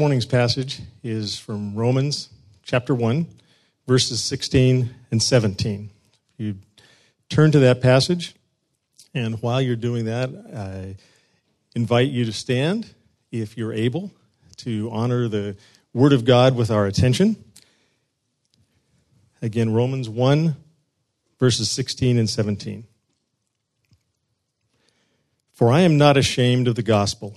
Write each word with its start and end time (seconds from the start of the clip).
morning's 0.00 0.24
passage 0.24 0.80
is 1.04 1.38
from 1.38 1.74
Romans 1.74 2.30
chapter 2.62 2.94
1, 2.94 3.26
verses 3.86 4.22
16 4.22 4.88
and 5.10 5.22
17. 5.22 5.90
You 6.38 6.56
turn 7.28 7.52
to 7.52 7.58
that 7.58 7.82
passage, 7.82 8.34
and 9.12 9.42
while 9.42 9.60
you're 9.60 9.76
doing 9.76 10.06
that, 10.06 10.30
I 10.56 10.96
invite 11.76 12.08
you 12.08 12.24
to 12.24 12.32
stand 12.32 12.94
if 13.30 13.58
you're 13.58 13.74
able 13.74 14.10
to 14.56 14.88
honor 14.90 15.28
the 15.28 15.58
Word 15.92 16.14
of 16.14 16.24
God 16.24 16.56
with 16.56 16.70
our 16.70 16.86
attention. 16.86 17.36
Again, 19.42 19.70
Romans 19.70 20.08
1, 20.08 20.56
verses 21.38 21.70
16 21.70 22.16
and 22.16 22.30
17. 22.30 22.86
For 25.52 25.70
I 25.70 25.80
am 25.80 25.98
not 25.98 26.16
ashamed 26.16 26.68
of 26.68 26.74
the 26.74 26.82
gospel, 26.82 27.36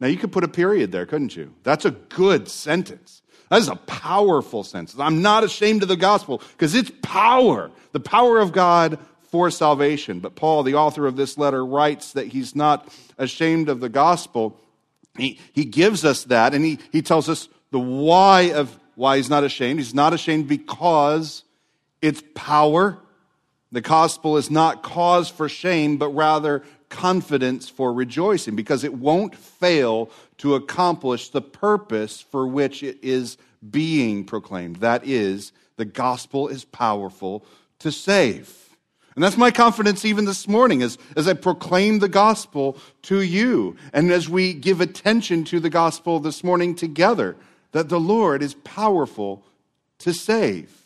Now, 0.00 0.08
you 0.08 0.16
could 0.16 0.32
put 0.32 0.44
a 0.44 0.48
period 0.48 0.92
there, 0.92 1.06
couldn't 1.06 1.34
you? 1.36 1.54
That's 1.62 1.84
a 1.84 1.90
good 1.90 2.48
sentence. 2.48 3.22
That 3.48 3.60
is 3.60 3.68
a 3.68 3.76
powerful 3.76 4.64
sentence. 4.64 4.98
I'm 4.98 5.22
not 5.22 5.44
ashamed 5.44 5.82
of 5.82 5.88
the 5.88 5.96
gospel 5.96 6.42
because 6.52 6.74
it's 6.74 6.90
power, 7.02 7.70
the 7.92 8.00
power 8.00 8.38
of 8.38 8.52
God 8.52 8.98
for 9.30 9.50
salvation. 9.50 10.20
But 10.20 10.34
Paul, 10.34 10.64
the 10.64 10.74
author 10.74 11.06
of 11.06 11.16
this 11.16 11.38
letter, 11.38 11.64
writes 11.64 12.12
that 12.12 12.28
he's 12.28 12.56
not 12.56 12.92
ashamed 13.18 13.68
of 13.68 13.80
the 13.80 13.88
gospel. 13.88 14.60
He, 15.16 15.38
he 15.52 15.64
gives 15.64 16.04
us 16.04 16.24
that 16.24 16.54
and 16.54 16.64
he, 16.64 16.78
he 16.92 17.02
tells 17.02 17.28
us 17.28 17.48
the 17.70 17.78
why 17.78 18.52
of 18.52 18.78
why 18.96 19.16
he's 19.16 19.30
not 19.30 19.44
ashamed. 19.44 19.78
He's 19.78 19.94
not 19.94 20.12
ashamed 20.12 20.48
because 20.48 21.44
it's 22.02 22.22
power. 22.34 22.98
The 23.72 23.80
gospel 23.80 24.36
is 24.36 24.50
not 24.50 24.82
cause 24.82 25.28
for 25.28 25.48
shame, 25.48 25.98
but 25.98 26.08
rather 26.08 26.62
confidence 26.88 27.68
for 27.68 27.92
rejoicing 27.92 28.56
because 28.56 28.84
it 28.84 28.94
won't 28.94 29.34
fail 29.34 30.10
to 30.38 30.54
accomplish 30.54 31.30
the 31.30 31.42
purpose 31.42 32.20
for 32.20 32.46
which 32.46 32.82
it 32.82 32.98
is 33.02 33.38
being 33.70 34.24
proclaimed. 34.24 34.76
That 34.76 35.06
is, 35.06 35.52
the 35.76 35.84
gospel 35.84 36.48
is 36.48 36.64
powerful 36.64 37.44
to 37.80 37.92
save. 37.92 38.66
And 39.14 39.22
that's 39.22 39.38
my 39.38 39.50
confidence 39.50 40.04
even 40.04 40.26
this 40.26 40.46
morning 40.46 40.82
as, 40.82 40.98
as 41.16 41.26
I 41.26 41.32
proclaim 41.32 42.00
the 42.00 42.08
gospel 42.08 42.76
to 43.02 43.22
you 43.22 43.76
and 43.94 44.10
as 44.10 44.28
we 44.28 44.52
give 44.52 44.82
attention 44.82 45.44
to 45.44 45.58
the 45.58 45.70
gospel 45.70 46.20
this 46.20 46.44
morning 46.44 46.74
together, 46.74 47.36
that 47.72 47.88
the 47.88 48.00
Lord 48.00 48.42
is 48.42 48.54
powerful 48.54 49.42
to 50.00 50.12
save. 50.12 50.85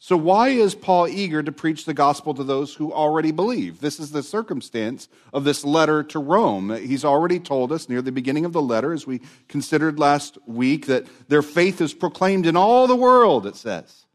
So, 0.00 0.16
why 0.16 0.50
is 0.50 0.76
Paul 0.76 1.08
eager 1.08 1.42
to 1.42 1.50
preach 1.50 1.84
the 1.84 1.94
gospel 1.94 2.32
to 2.34 2.44
those 2.44 2.72
who 2.74 2.92
already 2.92 3.32
believe? 3.32 3.80
This 3.80 3.98
is 3.98 4.12
the 4.12 4.22
circumstance 4.22 5.08
of 5.32 5.42
this 5.42 5.64
letter 5.64 6.04
to 6.04 6.20
Rome. 6.20 6.70
He's 6.76 7.04
already 7.04 7.40
told 7.40 7.72
us 7.72 7.88
near 7.88 8.00
the 8.00 8.12
beginning 8.12 8.44
of 8.44 8.52
the 8.52 8.62
letter, 8.62 8.92
as 8.92 9.08
we 9.08 9.20
considered 9.48 9.98
last 9.98 10.38
week, 10.46 10.86
that 10.86 11.06
their 11.28 11.42
faith 11.42 11.80
is 11.80 11.94
proclaimed 11.94 12.46
in 12.46 12.56
all 12.56 12.86
the 12.86 12.94
world, 12.94 13.44
it 13.44 13.56
says. 13.56 14.06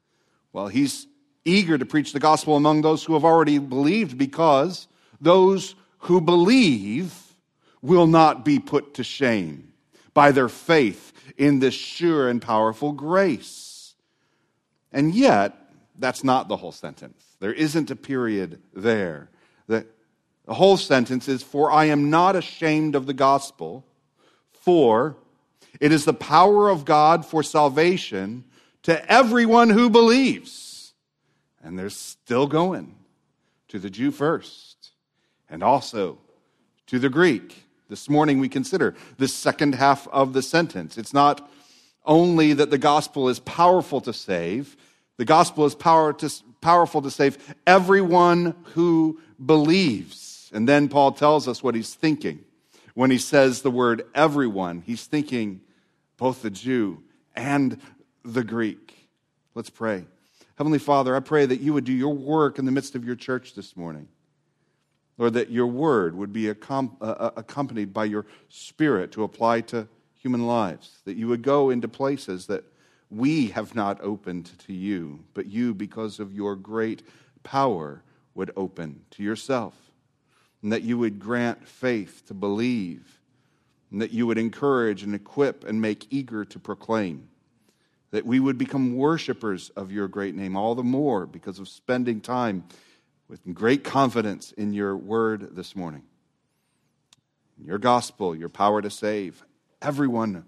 Well, 0.53 0.67
he's 0.67 1.05
eager 1.43 1.77
to 1.77 1.85
preach 1.85 2.13
the 2.13 2.19
gospel 2.19 2.55
among 2.55 2.81
those 2.81 3.03
who 3.03 3.13
have 3.13 3.25
already 3.25 3.57
believed 3.57 4.17
because 4.17 4.87
those 5.19 5.75
who 5.99 6.21
believe 6.21 7.13
will 7.81 8.07
not 8.07 8.45
be 8.45 8.57
put 8.57 8.93
to 8.93 9.03
shame 9.03 9.73
by 10.13 10.31
their 10.31 10.47
faith 10.47 11.11
in 11.37 11.59
this 11.59 11.73
sure 11.73 12.29
and 12.29 12.41
powerful 12.41 12.93
grace. 12.93 13.95
And 14.93 15.13
yet, 15.13 15.57
that's 15.97 16.23
not 16.23 16.47
the 16.47 16.57
whole 16.57 16.71
sentence. 16.71 17.23
There 17.39 17.53
isn't 17.53 17.91
a 17.91 17.95
period 17.95 18.61
there. 18.73 19.29
The, 19.67 19.85
the 20.45 20.53
whole 20.53 20.77
sentence 20.77 21.27
is 21.27 21.43
For 21.43 21.71
I 21.71 21.85
am 21.85 22.09
not 22.09 22.35
ashamed 22.35 22.95
of 22.95 23.05
the 23.05 23.13
gospel, 23.13 23.85
for 24.51 25.15
it 25.79 25.91
is 25.91 26.05
the 26.05 26.13
power 26.13 26.69
of 26.69 26.85
God 26.85 27.25
for 27.25 27.43
salvation 27.43 28.43
to 28.83 29.11
everyone 29.11 29.69
who 29.69 29.89
believes. 29.89 30.93
And 31.63 31.77
they're 31.79 31.89
still 31.89 32.47
going 32.47 32.95
to 33.69 33.79
the 33.79 33.89
Jew 33.89 34.11
first, 34.11 34.91
and 35.49 35.63
also 35.63 36.19
to 36.87 36.99
the 36.99 37.09
Greek. 37.09 37.65
This 37.89 38.09
morning 38.09 38.39
we 38.39 38.49
consider 38.49 38.95
the 39.17 39.27
second 39.27 39.75
half 39.75 40.07
of 40.09 40.33
the 40.33 40.41
sentence. 40.41 40.97
It's 40.97 41.13
not 41.13 41.49
only 42.05 42.53
that 42.53 42.69
the 42.69 42.77
gospel 42.77 43.29
is 43.29 43.39
powerful 43.39 44.01
to 44.01 44.13
save, 44.13 44.75
the 45.17 45.25
gospel 45.25 45.65
is 45.65 45.75
power 45.75 46.13
to, 46.13 46.31
powerful 46.61 47.01
to 47.01 47.11
save 47.11 47.55
everyone 47.67 48.55
who 48.73 49.19
believes. 49.43 50.49
And 50.53 50.67
then 50.67 50.87
Paul 50.89 51.11
tells 51.11 51.47
us 51.47 51.61
what 51.63 51.75
he's 51.75 51.93
thinking. 51.93 52.43
When 52.93 53.09
he 53.09 53.17
says 53.17 53.61
the 53.61 53.71
word 53.71 54.05
everyone, 54.13 54.83
he's 54.85 55.05
thinking 55.05 55.61
both 56.17 56.41
the 56.41 56.51
Jew 56.51 57.03
and 57.35 57.79
the 58.23 58.43
Greek. 58.43 59.09
Let's 59.55 59.69
pray. 59.69 60.05
Heavenly 60.55 60.79
Father, 60.79 61.15
I 61.15 61.19
pray 61.19 61.45
that 61.45 61.61
you 61.61 61.73
would 61.73 61.83
do 61.83 61.93
your 61.93 62.13
work 62.13 62.59
in 62.59 62.65
the 62.65 62.71
midst 62.71 62.95
of 62.95 63.03
your 63.03 63.15
church 63.15 63.55
this 63.55 63.75
morning. 63.75 64.07
Lord, 65.17 65.33
that 65.33 65.51
your 65.51 65.67
word 65.67 66.15
would 66.15 66.33
be 66.33 66.49
uh, 66.49 66.53
uh, 67.01 67.31
accompanied 67.35 67.93
by 67.93 68.05
your 68.05 68.25
spirit 68.49 69.11
to 69.13 69.23
apply 69.23 69.61
to 69.61 69.87
human 70.15 70.45
lives, 70.45 71.01
that 71.05 71.17
you 71.17 71.27
would 71.27 71.41
go 71.41 71.69
into 71.69 71.87
places 71.87 72.47
that 72.47 72.63
we 73.13 73.47
have 73.47 73.75
not 73.75 74.01
opened 74.01 74.51
to 74.59 74.73
you, 74.73 75.23
but 75.33 75.45
you, 75.45 75.73
because 75.73 76.19
of 76.19 76.33
your 76.33 76.55
great 76.55 77.03
power, 77.43 78.03
would 78.35 78.51
open 78.55 79.01
to 79.11 79.23
yourself. 79.23 79.75
And 80.61 80.71
that 80.71 80.83
you 80.83 80.97
would 80.97 81.19
grant 81.19 81.67
faith 81.67 82.23
to 82.27 82.33
believe, 82.33 83.19
and 83.91 84.01
that 84.01 84.11
you 84.11 84.25
would 84.25 84.37
encourage 84.37 85.03
and 85.03 85.13
equip 85.13 85.63
and 85.63 85.81
make 85.81 86.07
eager 86.09 86.45
to 86.45 86.59
proclaim. 86.59 87.27
That 88.11 88.25
we 88.25 88.39
would 88.39 88.57
become 88.57 88.95
worshipers 88.95 89.69
of 89.75 89.91
your 89.91 90.07
great 90.07 90.35
name, 90.35 90.55
all 90.55 90.75
the 90.75 90.83
more 90.83 91.25
because 91.25 91.59
of 91.59 91.67
spending 91.67 92.21
time 92.21 92.63
with 93.27 93.41
great 93.53 93.83
confidence 93.83 94.51
in 94.51 94.73
your 94.73 94.95
word 94.95 95.55
this 95.55 95.75
morning. 95.75 96.03
Your 97.63 97.77
gospel, 97.77 98.35
your 98.35 98.49
power 98.49 98.81
to 98.81 98.89
save 98.89 99.43
everyone 99.81 100.45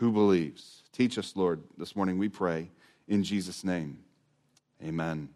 who 0.00 0.10
believes. 0.10 0.82
Teach 0.92 1.18
us, 1.18 1.36
Lord, 1.36 1.60
this 1.76 1.94
morning, 1.94 2.16
we 2.16 2.30
pray, 2.30 2.70
in 3.06 3.22
Jesus' 3.22 3.62
name. 3.62 3.98
Amen. 4.82 5.28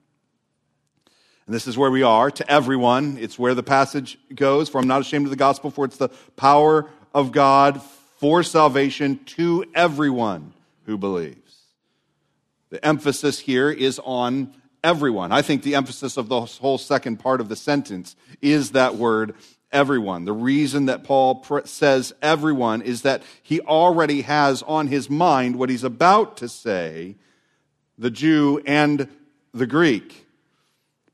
And 1.47 1.55
this 1.55 1.67
is 1.67 1.77
where 1.77 1.91
we 1.91 2.03
are 2.03 2.31
to 2.31 2.51
everyone. 2.51 3.19
It's 3.21 3.39
where 3.39 3.55
the 3.55 3.63
passage 3.63 4.19
goes. 4.35 4.71
For 4.71 4.79
I'm 4.79 4.87
not 4.87 5.03
ashamed 5.03 5.27
of 5.27 5.31
the 5.31 5.37
gospel, 5.37 5.71
for 5.71 5.85
it's 5.85 5.99
the 5.99 6.09
power 6.37 6.89
of 7.13 7.31
God 7.31 7.83
for 8.17 8.43
salvation 8.43 9.23
to 9.25 9.67
everyone 9.75 10.55
who 10.87 10.97
believes. 10.97 11.59
The 12.71 12.83
emphasis 12.83 13.39
here 13.39 13.71
is 13.71 14.01
on 14.03 14.55
everyone. 14.83 15.31
I 15.31 15.43
think 15.43 15.63
the 15.63 15.75
emphasis 15.75 16.17
of 16.17 16.29
the 16.29 16.41
whole 16.41 16.79
second 16.79 17.19
part 17.19 17.43
of 17.43 17.51
the 17.51 17.57
sentence 17.57 18.17
is 18.41 18.71
that 18.71 18.97
word 18.97 19.35
everyone. 19.75 20.25
The 20.25 20.33
reason 20.33 20.87
that 20.87 21.05
Paul 21.05 21.37
pr- 21.37 21.67
says 21.67 22.15
everyone 22.23 22.81
is 22.81 23.03
that 23.03 23.23
he 23.43 23.61
already 23.61 24.23
has 24.23 24.63
on 24.63 24.87
his 24.87 25.11
mind 25.11 25.57
what 25.57 25.69
he's 25.69 25.85
about 25.85 26.39
to 26.39 26.49
say, 26.49 27.17
the 27.99 28.11
Jew 28.11 28.63
and 28.65 29.09
the 29.53 29.67
Greek. 29.67 30.27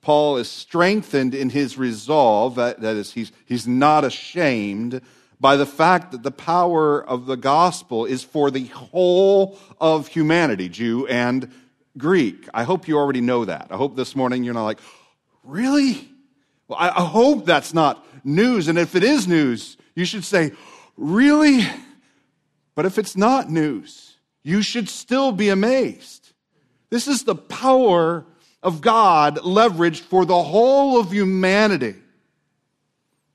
Paul 0.03 0.37
is 0.37 0.49
strengthened 0.49 1.35
in 1.35 1.51
his 1.51 1.77
resolve, 1.77 2.55
that, 2.55 2.81
that 2.81 2.97
is, 2.97 3.13
he's, 3.13 3.33
he's 3.45 3.67
not 3.67 4.05
ashamed 4.05 5.01
by 5.41 5.57
the 5.57 5.67
fact 5.67 6.13
that 6.13 6.23
the 6.23 6.31
power 6.31 7.03
of 7.03 7.27
the 7.27 7.37
gospel 7.37 8.05
is 8.05 8.23
for 8.23 8.51
the 8.51 8.67
whole 8.67 9.59
of 9.81 10.07
humanity, 10.07 10.69
Jew 10.69 11.07
and 11.07 11.51
Greek. 11.99 12.49
I 12.55 12.65
hope 12.65 12.89
you 12.89 12.97
already 12.97 13.21
know 13.21 13.45
that. 13.47 13.69
I 13.71 13.77
hope 13.77 13.97
this 13.97 14.15
morning 14.15 14.45
you're 14.45 14.55
not 14.55 14.65
like, 14.65 14.81
really? 15.45 16.09
Well, 16.69 16.79
I, 16.79 16.89
I 16.89 17.05
hope 17.05 17.47
that's 17.47 17.75
not 17.75 18.07
news. 18.25 18.69
And 18.69 18.79
if 18.79 18.95
it 18.95 19.03
is 19.03 19.27
news, 19.27 19.77
you 19.95 20.05
should 20.05 20.25
say, 20.25 20.53
Really? 20.97 21.67
But 22.75 22.87
if 22.87 22.99
it's 22.99 23.17
not 23.17 23.51
news, 23.51 24.17
you 24.43 24.63
should 24.63 24.89
still 24.89 25.33
be 25.33 25.49
amazed. 25.49 26.33
This 26.91 27.09
is 27.09 27.25
the 27.25 27.35
power 27.35 28.27
of 28.63 28.81
God 28.81 29.37
leveraged 29.39 30.01
for 30.01 30.25
the 30.25 30.43
whole 30.43 31.01
of 31.01 31.11
humanity. 31.11 31.95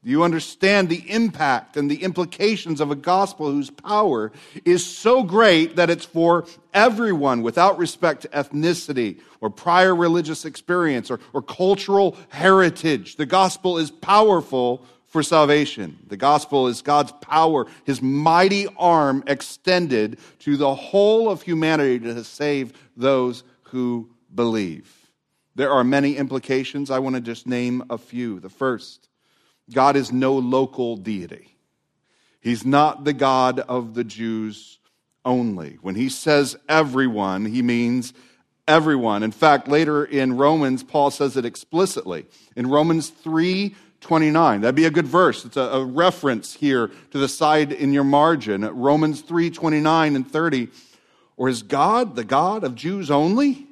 Do 0.06 0.12
you 0.12 0.22
understand 0.22 0.88
the 0.88 1.10
impact 1.10 1.78
and 1.78 1.90
the 1.90 2.04
implications 2.04 2.80
of 2.80 2.92
a 2.92 2.96
gospel 2.96 3.50
whose 3.50 3.72
power 3.72 4.32
is 4.64 4.86
so 4.86 5.24
great 5.24 5.78
that 5.78 5.90
it's 5.90 6.06
for 6.06 6.46
everyone 6.76 7.42
without 7.42 7.80
respect 7.80 8.22
to 8.22 8.28
ethnicity 8.28 9.20
or 9.42 9.50
prior 9.50 9.96
religious 9.96 10.46
experience 10.46 11.10
or, 11.10 11.20
or 11.34 11.42
cultural 11.42 12.16
heritage? 12.30 13.16
The 13.16 13.26
gospel 13.26 13.80
is 13.80 13.90
powerful 13.90 14.86
for 15.08 15.24
salvation. 15.24 15.98
The 16.08 16.18
gospel 16.18 16.68
is 16.68 16.84
God's 16.84 17.14
power, 17.14 17.66
his 17.84 18.00
mighty 18.00 18.68
arm 18.78 19.24
extended 19.26 20.20
to 20.42 20.56
the 20.56 20.76
whole 20.76 21.32
of 21.32 21.42
humanity 21.42 21.98
to 22.02 22.24
save 22.24 22.74
those 22.96 23.44
who 23.64 24.12
believe. 24.36 25.10
There 25.56 25.72
are 25.72 25.84
many 25.84 26.16
implications. 26.16 26.92
I 26.92 27.00
want 27.00 27.16
to 27.16 27.22
just 27.22 27.48
name 27.48 27.86
a 27.90 27.98
few. 27.98 28.40
The 28.40 28.50
first, 28.50 29.05
God 29.72 29.96
is 29.96 30.12
no 30.12 30.34
local 30.36 30.96
deity. 30.96 31.56
He's 32.40 32.66
not 32.66 33.04
the 33.04 33.14
God 33.14 33.60
of 33.60 33.96
the 33.96 34.04
Jews 34.04 34.78
only. 35.24 35.80
When 35.82 35.96
he 35.96 36.10
says 36.10 36.56
everyone, 36.70 37.46
he 37.46 37.64
means 37.64 38.14
everyone. 38.68 39.24
In 39.24 39.32
fact, 39.32 39.68
later 39.68 40.06
in 40.06 40.38
Romans, 40.38 40.84
Paul 40.84 41.10
says 41.10 41.38
it 41.38 41.46
explicitly. 41.46 42.26
In 42.56 42.68
Romans 42.68 43.10
3 43.10 43.76
29, 44.02 44.62
that'd 44.62 44.76
be 44.76 44.86
a 44.86 44.92
good 44.92 45.08
verse. 45.08 45.46
It's 45.46 45.58
a, 45.58 45.62
a 45.62 45.84
reference 45.84 46.54
here 46.54 46.92
to 47.10 47.18
the 47.18 47.28
side 47.28 47.72
in 47.72 47.92
your 47.92 48.04
margin. 48.04 48.62
Romans 48.64 49.22
3 49.22 49.50
29 49.50 50.16
and 50.16 50.30
30. 50.30 50.68
Or 51.38 51.50
is 51.50 51.64
God 51.64 52.16
the 52.16 52.24
God 52.24 52.64
of 52.64 52.76
Jews 52.76 53.10
only? 53.10 53.66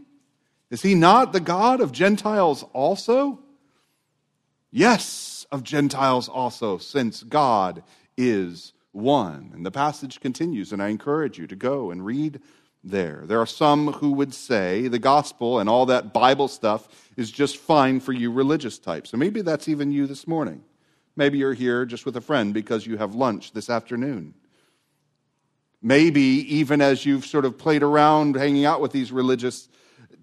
Is 0.71 0.81
he 0.81 0.95
not 0.95 1.33
the 1.33 1.39
God 1.39 1.81
of 1.81 1.91
Gentiles 1.91 2.65
also? 2.73 3.37
Yes 4.71 5.32
of 5.53 5.63
Gentiles 5.63 6.27
also, 6.27 6.79
since 6.79 7.21
God 7.21 7.83
is 8.17 8.73
one. 8.91 9.51
And 9.53 9.63
the 9.63 9.71
passage 9.71 10.19
continues, 10.19 10.73
and 10.73 10.81
I 10.81 10.89
encourage 10.89 11.37
you 11.37 11.45
to 11.45 11.55
go 11.55 11.91
and 11.91 12.03
read 12.03 12.41
there. 12.83 13.23
There 13.27 13.39
are 13.39 13.45
some 13.45 13.93
who 13.93 14.13
would 14.13 14.33
say 14.33 14.87
the 14.87 14.97
gospel 14.97 15.59
and 15.59 15.69
all 15.69 15.85
that 15.85 16.11
Bible 16.11 16.47
stuff 16.47 16.87
is 17.15 17.31
just 17.31 17.57
fine 17.57 17.99
for 17.99 18.13
you 18.13 18.31
religious 18.31 18.79
types. 18.79 19.13
And 19.13 19.19
maybe 19.19 19.43
that's 19.43 19.69
even 19.69 19.91
you 19.91 20.07
this 20.07 20.27
morning. 20.27 20.63
Maybe 21.15 21.37
you're 21.37 21.53
here 21.53 21.85
just 21.85 22.03
with 22.03 22.17
a 22.17 22.21
friend 22.21 22.51
because 22.51 22.87
you 22.87 22.97
have 22.97 23.13
lunch 23.13 23.51
this 23.51 23.69
afternoon. 23.69 24.33
Maybe 25.83 26.21
even 26.21 26.81
as 26.81 27.05
you've 27.05 27.27
sort 27.27 27.45
of 27.45 27.59
played 27.59 27.83
around 27.83 28.37
hanging 28.37 28.65
out 28.65 28.81
with 28.81 28.91
these 28.91 29.11
religious 29.11 29.69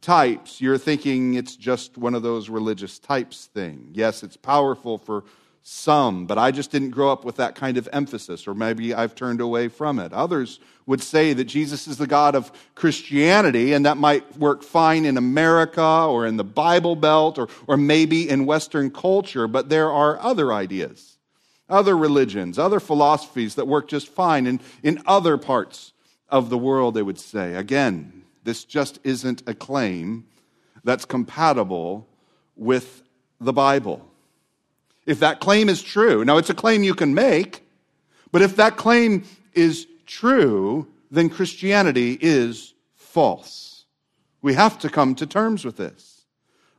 types, 0.01 0.61
you're 0.61 0.79
thinking 0.79 1.35
it's 1.35 1.57
just 1.57 1.99
one 1.99 2.15
of 2.15 2.23
those 2.23 2.49
religious 2.49 2.99
types 2.99 3.47
thing. 3.47 3.91
Yes, 3.93 4.23
it's 4.23 4.37
powerful 4.37 4.99
for 4.99 5.25
some, 5.63 6.27
but 6.27 6.39
I 6.39 6.51
just 6.51 6.71
didn't 6.71 6.91
grow 6.91 7.13
up 7.13 7.25
with 7.25 7.37
that 7.37 7.55
kind 7.55 7.77
of 7.77 7.89
emphasis, 7.93 8.49
or 8.49 8.55
maybe 8.55 8.95
I've 8.95 9.15
turned 9.15 9.41
away 9.41 9.69
from 9.69 9.99
it. 9.99 10.13
Others 10.13 10.59
would 10.87 11.03
say 11.03 11.33
that 11.35 11.45
Jesus 11.45 11.87
is 11.87 11.99
the 11.99 12.07
God 12.07 12.35
of 12.35 12.51
Christianity, 12.75 13.73
and 13.73 13.85
that 13.85 13.97
might 13.97 14.39
work 14.39 14.63
fine 14.63 15.05
in 15.05 15.17
America 15.17 16.07
or 16.09 16.27
in 16.27 16.37
the 16.37 16.45
Bible 16.45 16.97
Belt 16.97 17.39
or, 17.39 17.49
or 17.67 17.77
maybe 17.77 18.29
in 18.29 18.47
Western 18.47 18.91
culture, 18.91 19.47
but 19.47 19.69
there 19.69 19.91
are 19.91 20.19
other 20.21 20.53
ideas, 20.53 21.19
other 21.69 21.97
religions, 21.97 22.59
other 22.59 22.81
philosophies 22.81 23.55
that 23.57 23.69
work 23.69 23.87
just 23.87 24.09
fine 24.09 24.47
in, 24.47 24.61
in 24.83 25.03
other 25.07 25.37
parts 25.37 25.93
of 26.29 26.49
the 26.49 26.59
world, 26.59 26.95
they 26.95 27.03
would 27.03 27.19
say. 27.19 27.55
Again, 27.55 28.20
this 28.45 28.65
just 28.65 28.99
isn't 29.05 29.43
a 29.47 29.55
claim 29.55 30.27
that's 30.85 31.05
compatible 31.05 32.07
with 32.57 33.03
the 33.41 33.53
Bible. 33.53 34.07
If 35.07 35.21
that 35.21 35.41
claim 35.41 35.69
is 35.69 35.83
true, 35.83 36.25
now 36.25 36.37
it's 36.37 36.51
a 36.51 36.55
claim 36.55 36.83
you 36.83 36.95
can 36.95 37.15
make, 37.15 37.67
but 38.33 38.43
if 38.43 38.57
that 38.57 38.77
claim 38.77 39.25
is 39.55 39.87
true, 40.07 40.87
then 41.11 41.29
Christianity 41.29 42.19
is 42.21 42.75
false. 42.95 43.85
We 44.43 44.55
have 44.55 44.79
to 44.81 44.89
come 44.89 45.15
to 45.17 45.27
terms 45.27 45.65
with 45.65 45.77
this. 45.77 46.27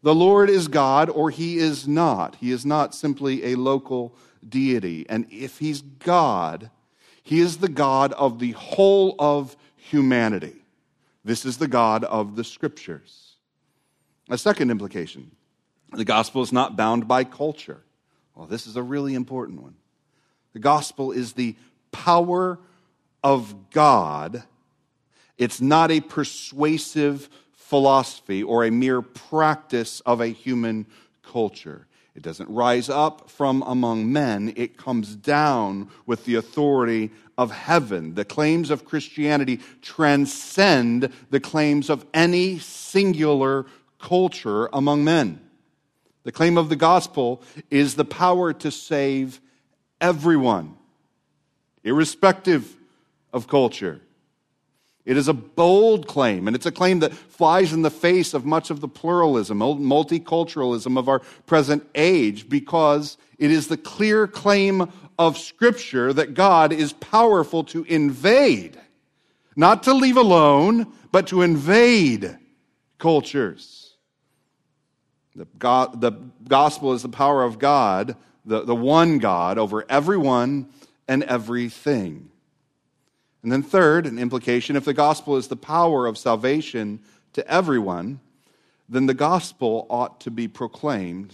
The 0.03 0.15
Lord 0.15 0.49
is 0.49 0.67
God 0.67 1.09
or 1.09 1.29
he 1.29 1.57
is 1.57 1.87
not. 1.87 2.35
He 2.35 2.51
is 2.51 2.65
not 2.65 2.95
simply 2.95 3.45
a 3.45 3.55
local 3.55 4.15
deity. 4.47 5.05
And 5.09 5.27
if 5.29 5.59
he's 5.59 5.81
God, 5.81 6.71
he 7.21 7.39
is 7.39 7.57
the 7.57 7.69
God 7.69 8.13
of 8.13 8.39
the 8.39 8.51
whole 8.51 9.15
of 9.19 9.55
humanity. 9.75 10.60
This 11.23 11.45
is 11.45 11.57
the 11.57 11.67
God 11.67 12.03
of 12.03 12.35
the 12.35 12.43
scriptures. 12.43 13.35
A 14.29 14.37
second 14.37 14.71
implication 14.71 15.31
the 15.93 16.05
gospel 16.05 16.41
is 16.41 16.53
not 16.53 16.77
bound 16.77 17.07
by 17.07 17.25
culture. 17.25 17.81
Well, 18.33 18.47
this 18.47 18.65
is 18.65 18.77
a 18.77 18.83
really 18.83 19.13
important 19.13 19.61
one. 19.61 19.75
The 20.53 20.59
gospel 20.59 21.11
is 21.11 21.33
the 21.33 21.55
power 21.91 22.59
of 23.23 23.69
God, 23.71 24.43
it's 25.37 25.61
not 25.61 25.91
a 25.91 25.99
persuasive 26.01 27.29
philosophy 27.51 28.41
or 28.43 28.63
a 28.63 28.71
mere 28.71 29.01
practice 29.01 29.99
of 30.01 30.21
a 30.21 30.27
human 30.27 30.87
culture. 31.23 31.87
It 32.15 32.23
doesn't 32.23 32.49
rise 32.49 32.89
up 32.89 33.29
from 33.29 33.63
among 33.65 34.11
men, 34.11 34.53
it 34.57 34.77
comes 34.77 35.15
down 35.15 35.89
with 36.05 36.25
the 36.25 36.35
authority 36.35 37.11
of 37.37 37.51
heaven. 37.51 38.15
The 38.15 38.25
claims 38.25 38.69
of 38.69 38.85
Christianity 38.85 39.61
transcend 39.81 41.11
the 41.29 41.39
claims 41.39 41.89
of 41.89 42.05
any 42.13 42.59
singular 42.59 43.65
culture 43.99 44.67
among 44.73 45.03
men. 45.03 45.39
The 46.23 46.31
claim 46.31 46.57
of 46.57 46.69
the 46.69 46.75
gospel 46.75 47.41
is 47.69 47.95
the 47.95 48.05
power 48.05 48.53
to 48.53 48.71
save 48.71 49.39
everyone, 49.99 50.75
irrespective 51.83 52.75
of 53.33 53.47
culture. 53.47 54.01
It 55.03 55.17
is 55.17 55.27
a 55.27 55.33
bold 55.33 56.07
claim, 56.07 56.47
and 56.47 56.55
it's 56.55 56.67
a 56.67 56.71
claim 56.71 56.99
that 56.99 57.13
flies 57.13 57.73
in 57.73 57.81
the 57.81 57.89
face 57.89 58.33
of 58.33 58.45
much 58.45 58.69
of 58.69 58.81
the 58.81 58.87
pluralism, 58.87 59.59
multiculturalism 59.59 60.97
of 60.97 61.09
our 61.09 61.19
present 61.47 61.87
age, 61.95 62.47
because 62.47 63.17
it 63.39 63.49
is 63.49 63.67
the 63.67 63.77
clear 63.77 64.27
claim 64.27 64.91
of 65.17 65.37
Scripture 65.37 66.13
that 66.13 66.35
God 66.35 66.71
is 66.71 66.93
powerful 66.93 67.63
to 67.65 67.83
invade, 67.85 68.79
not 69.55 69.83
to 69.83 69.93
leave 69.93 70.17
alone, 70.17 70.91
but 71.11 71.27
to 71.27 71.41
invade 71.41 72.37
cultures. 72.99 73.95
The, 75.35 75.45
God, 75.57 76.01
the 76.01 76.11
gospel 76.47 76.93
is 76.93 77.01
the 77.01 77.09
power 77.09 77.43
of 77.43 77.57
God, 77.57 78.15
the, 78.45 78.63
the 78.63 78.75
one 78.75 79.17
God, 79.17 79.57
over 79.57 79.85
everyone 79.89 80.69
and 81.07 81.23
everything. 81.23 82.30
And 83.43 83.51
then, 83.51 83.63
third, 83.63 84.05
an 84.05 84.19
implication 84.19 84.75
if 84.75 84.85
the 84.85 84.93
gospel 84.93 85.35
is 85.37 85.47
the 85.47 85.55
power 85.55 86.05
of 86.05 86.17
salvation 86.17 86.99
to 87.33 87.47
everyone, 87.51 88.19
then 88.87 89.05
the 89.05 89.13
gospel 89.13 89.87
ought 89.89 90.21
to 90.21 90.31
be 90.31 90.47
proclaimed 90.47 91.33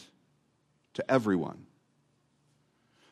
to 0.94 1.12
everyone. 1.12 1.66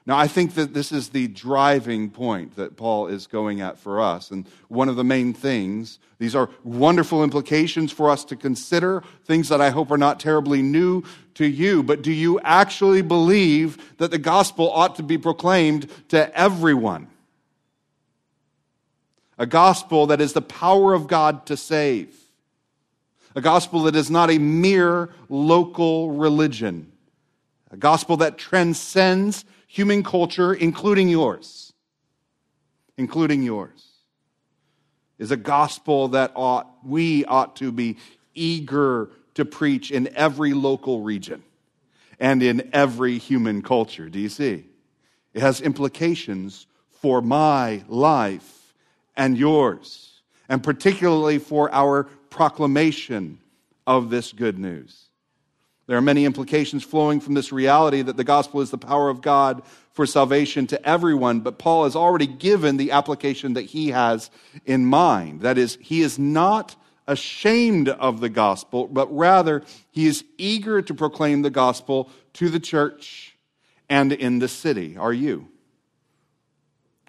Now, 0.08 0.17
I 0.19 0.27
think 0.27 0.53
that 0.53 0.75
this 0.75 0.91
is 0.91 1.10
the 1.10 1.27
driving 1.27 2.12
point 2.12 2.58
that 2.58 2.77
Paul 2.77 3.08
is 3.08 3.25
going 3.25 3.62
at 3.62 3.79
for 3.79 4.00
us. 4.00 4.29
And 4.29 4.48
one 4.67 4.88
of 4.88 4.98
the 4.98 5.03
main 5.03 5.34
things, 5.34 5.98
these 6.19 6.36
are 6.36 6.51
wonderful 6.63 7.24
implications 7.24 7.91
for 7.91 8.12
us 8.12 8.24
to 8.25 8.36
consider, 8.36 9.01
things 9.24 9.50
that 9.50 9.62
I 9.62 9.72
hope 9.72 9.89
are 9.89 9.98
not 9.98 10.19
terribly 10.19 10.62
new 10.62 11.03
to 11.34 11.46
you. 11.46 11.81
But 11.81 12.03
do 12.03 12.12
you 12.12 12.39
actually 12.41 13.01
believe 13.01 13.98
that 13.98 14.12
the 14.12 14.19
gospel 14.19 14.69
ought 14.72 14.96
to 14.98 15.03
be 15.03 15.17
proclaimed 15.17 15.89
to 16.10 16.39
everyone? 16.39 17.08
A 19.38 19.46
gospel 19.46 20.08
that 20.08 20.22
is 20.22 20.34
the 20.34 20.42
power 20.42 20.94
of 20.94 21.08
God 21.08 21.46
to 21.48 21.58
save, 21.58 22.15
a 23.36 23.42
gospel 23.42 23.84
that 23.84 23.96
is 23.96 24.10
not 24.10 24.32
a 24.32 24.38
mere 24.38 25.10
local 25.30 26.12
religion, 26.12 26.92
a 27.72 27.77
gospel 27.77 28.18
that 28.18 28.38
transcends 28.38 29.44
human 29.68 30.04
culture, 30.04 30.54
including 30.54 31.10
yours, 31.10 31.74
including 32.98 33.44
yours, 33.44 33.88
is 35.18 35.32
a 35.32 35.38
gospel 35.38 36.10
that 36.10 36.32
ought, 36.36 36.70
we 36.86 37.25
ought 37.25 37.58
to 37.58 37.72
be 37.72 37.98
eager 38.34 39.10
to 39.34 39.44
preach 39.44 39.92
in 39.92 40.08
every 40.15 40.54
local 40.54 41.01
region 41.01 41.44
and 42.20 42.42
in 42.42 42.70
every 42.72 43.18
human 43.18 43.62
culture. 43.62 44.08
Do 44.10 44.20
you 44.20 44.30
see? 44.30 44.65
It 45.34 45.42
has 45.42 45.60
implications 45.60 46.68
for 47.01 47.22
my 47.22 47.84
life 47.89 48.64
and 49.15 49.38
yours, 49.38 50.22
and 50.50 50.63
particularly 50.63 51.38
for 51.38 51.74
our 51.74 52.03
proclamation 52.29 53.39
of 53.88 54.10
this 54.10 54.31
good 54.31 54.57
news. 54.60 55.05
There 55.88 55.98
are 55.98 56.01
many 56.01 56.25
implications 56.25 56.84
flowing 56.84 57.19
from 57.19 57.36
this 57.36 57.51
reality 57.51 58.01
that 58.01 58.17
the 58.17 58.24
gospel 58.24 58.62
is 58.62 58.72
the 58.72 58.77
power 58.77 59.10
of 59.10 59.22
God 59.22 59.62
for 59.91 60.05
salvation 60.05 60.65
to 60.67 60.88
everyone, 60.88 61.41
but 61.41 61.60
Paul 61.60 61.84
has 61.84 61.95
already 61.95 62.27
given 62.27 62.77
the 62.77 62.91
application 62.91 63.53
that 63.53 63.63
he 63.63 63.89
has 63.89 64.31
in 64.65 64.86
mind. 64.86 65.41
That 65.41 65.57
is, 65.57 65.77
he 65.79 66.01
is 66.01 66.17
not 66.17 66.75
ashamed 67.07 67.88
of 67.88 68.19
the 68.19 68.29
gospel, 68.29 68.88
but 68.88 69.15
rather 69.15 69.63
he 69.91 70.07
is 70.07 70.25
eager 70.38 70.81
to 70.81 70.93
proclaim 70.93 71.43
the 71.43 71.51
gospel 71.51 72.10
to 72.34 72.50
the 72.50 72.60
church 72.60 73.38
and 73.88 74.12
in 74.12 74.39
the 74.39 74.48
city. 74.48 74.98
Are 74.98 75.13
you? 75.13 75.48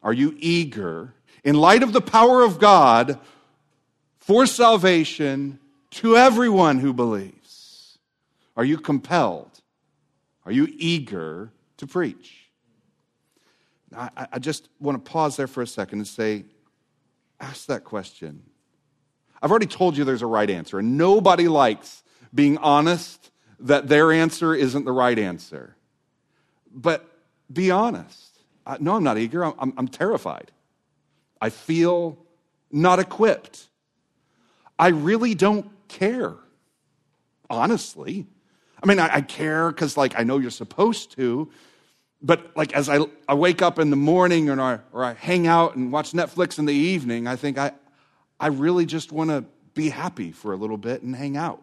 Are 0.03 0.13
you 0.13 0.37
eager, 0.39 1.15
in 1.47 1.55
light 1.55 1.85
of 1.85 1.93
the 1.93 2.01
power 2.01 2.43
of 2.43 2.59
God, 2.59 3.21
for 4.19 4.47
salvation 4.47 5.61
to 5.91 6.17
everyone 6.17 6.81
who 6.81 6.93
believes? 6.93 7.99
Are 8.57 8.65
you 8.65 8.77
compelled? 8.77 9.63
Are 10.45 10.51
you 10.51 10.67
eager 10.77 11.53
to 11.77 11.87
preach? 11.87 12.51
I, 13.97 14.27
I 14.33 14.39
just 14.41 14.69
want 14.81 15.03
to 15.03 15.11
pause 15.11 15.37
there 15.37 15.47
for 15.47 15.63
a 15.63 15.67
second 15.69 16.01
and 16.01 16.09
say, 16.09 16.47
ask 17.39 17.67
that 17.67 17.85
question. 17.85 18.43
I've 19.41 19.53
already 19.53 19.67
told 19.67 19.97
you 19.97 20.03
there's 20.03 20.23
a 20.23 20.27
right 20.27 20.51
answer, 20.51 20.81
and 20.81 20.99
nobody 20.99 21.47
likes 21.47 22.03
being 22.35 22.59
honest 22.59 23.31
that 23.61 23.87
their 23.87 24.11
answer 24.11 24.53
isn't 24.53 24.85
the 24.85 24.93
right 24.93 25.19
answer. 25.19 25.77
But 26.75 27.09
be 27.53 27.71
honest. 27.71 28.41
No, 28.81 28.97
I'm 28.97 29.05
not 29.05 29.17
eager. 29.17 29.45
I'm, 29.45 29.55
I'm, 29.61 29.75
I'm 29.77 29.89
terrified. 29.89 30.51
I 31.41 31.51
feel 31.51 32.19
not 32.71 32.99
equipped. 32.99 33.69
I 34.79 34.89
really 34.89 35.35
don't 35.35 35.71
care, 35.89 36.35
honestly. 37.49 38.27
I 38.83 38.87
mean, 38.87 38.99
I, 38.99 39.17
I 39.17 39.21
care 39.23 39.71
because, 39.71 39.97
like, 39.97 40.19
I 40.19 40.23
know 40.23 40.39
you're 40.39 40.51
supposed 40.51 41.17
to, 41.17 41.51
but 42.23 42.57
like 42.57 42.73
as 42.75 42.89
I, 42.89 43.01
I 43.29 43.35
wake 43.35 43.63
up 43.63 43.79
in 43.79 43.91
the 43.91 43.97
morning 43.97 44.49
or 44.51 44.61
I, 44.61 44.79
or 44.93 45.05
I 45.05 45.15
hang 45.15 45.47
out 45.47 45.77
and 45.77 45.93
watch 45.93 46.13
Netflix 46.13 46.59
in 46.59 46.65
the 46.65 46.75
evening, 46.75 47.27
I 47.27 47.37
think 47.37 47.59
I, 47.59 47.73
I 48.41 48.49
really 48.49 48.87
just 48.87 49.13
want 49.13 49.31
to 49.31 49.45
be 49.75 49.91
happy 49.91 50.33
for 50.33 50.53
a 50.53 50.57
little 50.57 50.79
bit 50.79 51.03
and 51.03 51.15
hang 51.15 51.37
out. 51.37 51.63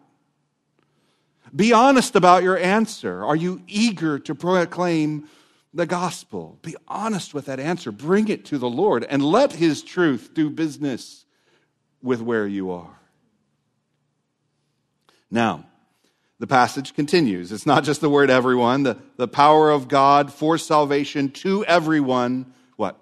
Be 1.54 1.72
honest 1.72 2.16
about 2.16 2.42
your 2.42 2.56
answer. 2.56 3.24
Are 3.24 3.36
you 3.36 3.62
eager 3.66 4.18
to 4.20 4.34
proclaim 4.34 5.28
the 5.74 5.86
gospel? 5.86 6.58
Be 6.62 6.76
honest 6.86 7.34
with 7.34 7.46
that 7.46 7.60
answer. 7.60 7.90
Bring 7.90 8.28
it 8.28 8.44
to 8.46 8.58
the 8.58 8.68
Lord 8.68 9.04
and 9.04 9.22
let 9.22 9.52
His 9.52 9.82
truth 9.82 10.30
do 10.32 10.48
business 10.48 11.24
with 12.00 12.22
where 12.22 12.46
you 12.46 12.70
are. 12.70 12.98
Now, 15.30 15.66
the 16.38 16.46
passage 16.46 16.94
continues. 16.94 17.50
It's 17.50 17.66
not 17.66 17.84
just 17.84 18.00
the 18.00 18.10
word 18.10 18.30
everyone, 18.30 18.84
the, 18.84 18.98
the 19.16 19.28
power 19.28 19.70
of 19.70 19.88
God 19.88 20.32
for 20.32 20.58
salvation 20.58 21.30
to 21.30 21.64
everyone, 21.64 22.52
what? 22.76 22.98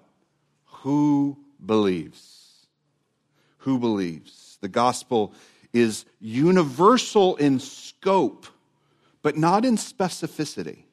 Who 0.65 1.37
believes. 1.63 2.65
Who 3.59 3.77
believes. 3.79 4.57
The 4.61 4.67
gospel 4.67 5.33
is 5.73 6.05
universal 6.19 7.35
in 7.35 7.59
scope, 7.59 8.47
but 9.21 9.37
not 9.37 9.65
in 9.65 9.75
specificity. 9.75 10.83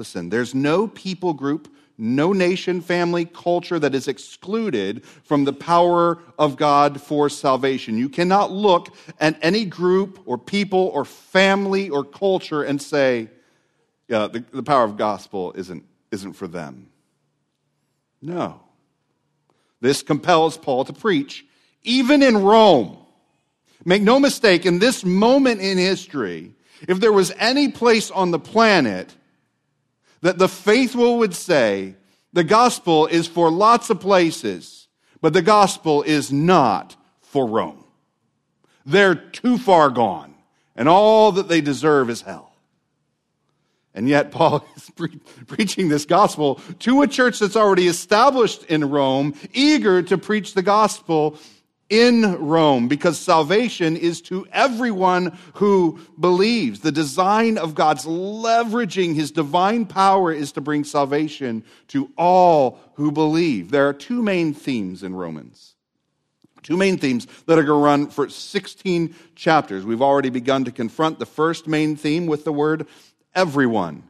Listen, 0.00 0.30
there's 0.30 0.54
no 0.54 0.88
people 0.88 1.34
group 1.34 1.68
no 1.98 2.32
nation, 2.32 2.80
family, 2.80 3.26
culture 3.26 3.78
that 3.78 3.94
is 3.94 4.08
excluded 4.08 5.04
from 5.04 5.44
the 5.44 5.52
power 5.52 6.18
of 6.38 6.56
God 6.56 6.98
for 6.98 7.28
salvation. 7.28 7.98
You 7.98 8.08
cannot 8.08 8.50
look 8.50 8.94
at 9.20 9.38
any 9.42 9.66
group 9.66 10.18
or 10.24 10.38
people 10.38 10.90
or 10.94 11.04
family 11.04 11.90
or 11.90 12.02
culture 12.02 12.62
and 12.62 12.80
say, 12.80 13.28
yeah, 14.08 14.28
the, 14.28 14.42
the 14.50 14.62
power 14.62 14.84
of 14.84 14.96
gospel 14.96 15.52
isn't, 15.52 15.84
isn't 16.10 16.32
for 16.32 16.48
them. 16.48 16.88
No. 18.22 18.62
This 19.82 20.02
compels 20.02 20.56
Paul 20.56 20.86
to 20.86 20.94
preach, 20.94 21.44
even 21.82 22.22
in 22.22 22.38
Rome. 22.38 22.96
Make 23.84 24.00
no 24.00 24.18
mistake, 24.18 24.64
in 24.64 24.78
this 24.78 25.04
moment 25.04 25.60
in 25.60 25.76
history, 25.76 26.54
if 26.88 26.98
there 26.98 27.12
was 27.12 27.30
any 27.38 27.68
place 27.68 28.10
on 28.10 28.30
the 28.30 28.38
planet 28.38 29.14
that 30.22 30.38
the 30.38 30.48
faithful 30.48 31.18
would 31.18 31.34
say 31.34 31.94
the 32.32 32.44
gospel 32.44 33.06
is 33.06 33.26
for 33.26 33.50
lots 33.50 33.90
of 33.90 34.00
places, 34.00 34.88
but 35.20 35.32
the 35.32 35.42
gospel 35.42 36.02
is 36.02 36.32
not 36.32 36.96
for 37.20 37.46
Rome. 37.46 37.84
They're 38.86 39.14
too 39.14 39.58
far 39.58 39.90
gone, 39.90 40.34
and 40.76 40.88
all 40.88 41.32
that 41.32 41.48
they 41.48 41.60
deserve 41.60 42.10
is 42.10 42.22
hell. 42.22 42.52
And 43.94 44.08
yet, 44.08 44.30
Paul 44.32 44.64
is 44.76 44.90
pre- 44.90 45.20
preaching 45.46 45.88
this 45.88 46.04
gospel 46.04 46.60
to 46.80 47.02
a 47.02 47.06
church 47.06 47.38
that's 47.38 47.56
already 47.56 47.88
established 47.88 48.64
in 48.64 48.88
Rome, 48.88 49.34
eager 49.52 50.02
to 50.02 50.18
preach 50.18 50.54
the 50.54 50.62
gospel 50.62 51.38
in 51.90 52.36
Rome 52.36 52.88
because 52.88 53.18
salvation 53.18 53.96
is 53.96 54.22
to 54.22 54.46
everyone 54.52 55.36
who 55.54 55.98
believes. 56.18 56.80
The 56.80 56.92
design 56.92 57.58
of 57.58 57.74
God's 57.74 58.06
leveraging 58.06 59.14
his 59.14 59.32
divine 59.32 59.84
power 59.84 60.32
is 60.32 60.52
to 60.52 60.60
bring 60.60 60.84
salvation 60.84 61.64
to 61.88 62.10
all 62.16 62.78
who 62.94 63.10
believe. 63.10 63.70
There 63.70 63.88
are 63.88 63.92
two 63.92 64.22
main 64.22 64.54
themes 64.54 65.02
in 65.02 65.14
Romans. 65.14 65.74
Two 66.62 66.76
main 66.76 66.98
themes 66.98 67.26
that 67.46 67.58
are 67.58 67.64
going 67.64 67.80
to 67.80 67.84
run 67.84 68.06
for 68.08 68.28
16 68.28 69.14
chapters. 69.34 69.84
We've 69.84 70.02
already 70.02 70.30
begun 70.30 70.64
to 70.66 70.72
confront 70.72 71.18
the 71.18 71.26
first 71.26 71.66
main 71.66 71.96
theme 71.96 72.26
with 72.26 72.44
the 72.44 72.52
word 72.52 72.86
everyone. 73.34 74.04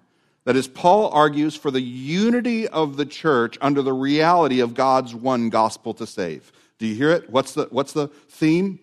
That 0.44 0.56
is, 0.56 0.66
Paul 0.66 1.10
argues 1.10 1.54
for 1.54 1.70
the 1.70 1.80
unity 1.80 2.66
of 2.66 2.96
the 2.96 3.06
church 3.06 3.56
under 3.60 3.82
the 3.82 3.92
reality 3.92 4.60
of 4.60 4.74
God's 4.74 5.14
one 5.14 5.48
gospel 5.48 5.94
to 5.94 6.06
save. 6.06 6.50
Do 6.80 6.86
you 6.86 6.94
hear 6.94 7.10
it? 7.10 7.28
What's 7.28 7.52
the, 7.52 7.68
what's 7.70 7.92
the 7.92 8.08
theme? 8.08 8.80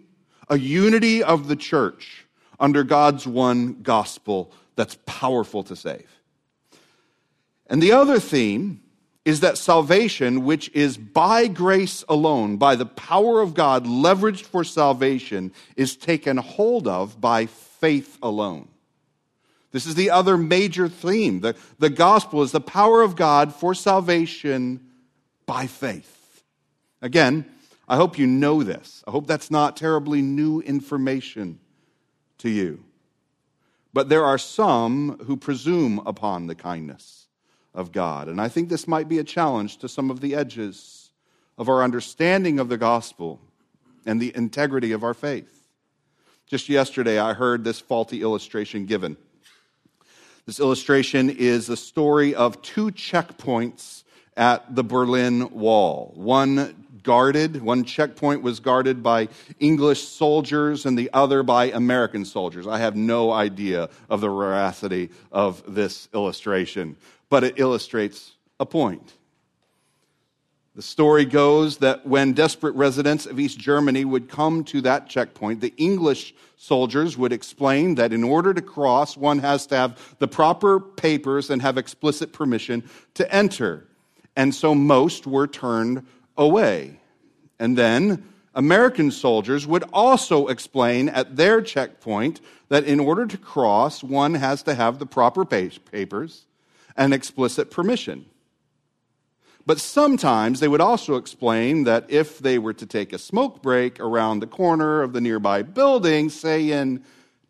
A 0.50 0.58
unity 0.58 1.24
of 1.24 1.48
the 1.48 1.56
church 1.56 2.26
under 2.60 2.84
God's 2.84 3.26
one 3.26 3.82
gospel 3.82 4.52
that's 4.76 4.98
powerful 5.08 5.64
to 5.64 5.76
save. 5.76 6.08
And 7.66 7.82
the 7.82 7.94
other 7.94 8.20
theme 8.20 8.82
is 9.26 9.40
that 9.40 9.58
salvation, 9.58 10.46
which 10.46 10.70
is 10.76 10.96
by 10.96 11.48
grace 11.48 12.06
alone, 12.08 12.58
by 12.58 12.76
the 12.76 12.86
power 12.86 13.42
of 13.42 13.56
God 13.56 13.86
leveraged 13.86 14.46
for 14.46 14.64
salvation, 14.64 15.52
is 15.76 15.98
taken 15.98 16.38
hold 16.38 16.88
of 16.88 17.20
by 17.20 17.48
faith 17.48 18.20
alone. 18.22 18.68
This 19.72 19.88
is 19.88 19.96
the 19.96 20.12
other 20.12 20.38
major 20.38 20.88
theme. 20.88 21.40
The, 21.40 21.56
the 21.80 21.90
gospel 21.90 22.44
is 22.44 22.52
the 22.52 22.62
power 22.62 23.02
of 23.02 23.16
God 23.16 23.56
for 23.56 23.74
salvation 23.74 24.86
by 25.48 25.66
faith. 25.66 26.44
Again, 27.02 27.46
I 27.88 27.96
hope 27.96 28.18
you 28.18 28.28
know 28.28 28.64
this. 28.64 29.04
I 29.08 29.12
hope 29.12 29.28
that's 29.28 29.50
not 29.50 29.78
terribly 29.78 30.22
new 30.22 30.60
information 30.62 31.60
to 32.40 32.50
you. 32.50 32.84
But 33.94 34.10
there 34.10 34.26
are 34.26 34.38
some 34.38 35.20
who 35.26 35.38
presume 35.38 36.00
upon 36.06 36.48
the 36.48 36.56
kindness 36.56 37.28
of 37.74 37.92
God. 37.92 38.28
And 38.28 38.42
I 38.42 38.50
think 38.50 38.70
this 38.70 38.88
might 38.88 39.08
be 39.08 39.20
a 39.20 39.24
challenge 39.24 39.78
to 39.78 39.90
some 39.90 40.12
of 40.12 40.20
the 40.20 40.36
edges 40.36 41.12
of 41.58 41.70
our 41.70 41.82
understanding 41.84 42.60
of 42.60 42.70
the 42.70 42.78
gospel 42.78 43.40
and 44.06 44.22
the 44.22 44.36
integrity 44.36 44.92
of 44.92 45.04
our 45.04 45.14
faith. 45.14 45.68
Just 46.46 46.70
yesterday, 46.70 47.20
I 47.20 47.34
heard 47.34 47.64
this 47.64 47.80
faulty 47.80 48.22
illustration 48.22 48.86
given. 48.86 49.18
This 50.46 50.60
illustration 50.60 51.30
is 51.30 51.68
the 51.68 51.76
story 51.76 52.34
of 52.34 52.62
two 52.62 52.92
checkpoints 52.92 54.04
at 54.38 54.76
the 54.76 54.84
Berlin 54.84 55.50
Wall. 55.52 56.14
One 56.16 56.87
guarded. 57.08 57.62
One 57.62 57.86
checkpoint 57.86 58.42
was 58.42 58.60
guarded 58.60 59.02
by 59.02 59.30
English 59.62 60.06
soldiers 60.06 60.86
and 60.86 61.00
the 61.00 61.10
other 61.14 61.42
by 61.42 61.72
American 61.72 62.26
soldiers. 62.26 62.68
I 62.68 62.80
have 62.80 62.98
no 62.98 63.32
idea 63.32 63.90
of 64.10 64.20
the 64.20 64.28
veracity 64.28 65.10
of 65.32 65.64
this 65.74 66.10
illustration, 66.14 66.98
but 67.30 67.46
it 67.46 67.54
illustrates 67.60 68.34
a 68.60 68.66
point. 68.66 69.14
The 70.76 70.82
story 70.82 71.24
goes 71.24 71.78
that 71.78 72.06
when 72.06 72.34
desperate 72.34 72.76
residents 72.76 73.26
of 73.26 73.40
East 73.40 73.58
Germany 73.58 74.04
would 74.04 74.28
come 74.28 74.66
to 74.66 74.82
that 74.82 75.08
checkpoint, 75.08 75.62
the 75.62 75.74
English 75.78 76.36
soldiers 76.58 77.18
would 77.18 77.32
explain 77.32 77.96
that 77.96 78.12
in 78.12 78.22
order 78.22 78.54
to 78.54 78.62
cross, 78.62 79.16
one 79.16 79.40
has 79.40 79.66
to 79.68 79.78
have 79.78 80.16
the 80.20 80.28
proper 80.28 80.82
papers 80.82 81.50
and 81.50 81.62
have 81.62 81.78
explicit 81.78 82.34
permission 82.34 82.84
to 83.14 83.34
enter. 83.34 83.88
And 84.36 84.54
so 84.54 84.76
most 84.76 85.26
were 85.26 85.48
turned 85.48 86.06
away. 86.38 87.00
And 87.60 87.78
then 87.78 88.24
American 88.54 89.12
soldiers 89.12 89.68
would 89.68 89.84
also 89.94 90.48
explain 90.48 91.10
at 91.10 91.36
their 91.36 91.62
checkpoint 91.62 92.42
that 92.70 92.84
in 92.84 93.00
order 93.00 93.26
to 93.26 93.38
cross, 93.38 94.04
one 94.04 94.34
has 94.36 94.64
to 94.64 94.74
have 94.74 95.00
the 95.00 95.06
proper 95.06 95.46
papers 95.46 96.46
and 96.96 97.14
explicit 97.14 97.70
permission. 97.70 98.26
But 99.68 99.80
sometimes 99.80 100.60
they 100.60 100.70
would 100.70 100.82
also 100.82 101.16
explain 101.18 101.84
that 101.84 102.06
if 102.10 102.40
they 102.40 102.58
were 102.58 102.74
to 102.74 102.86
take 102.86 103.12
a 103.12 103.20
smoke 103.20 103.62
break 103.62 104.00
around 104.00 104.40
the 104.40 104.48
corner 104.48 105.02
of 105.02 105.14
the 105.14 105.22
nearby 105.22 105.62
building, 105.62 106.30
say 106.30 106.72
in 106.72 107.04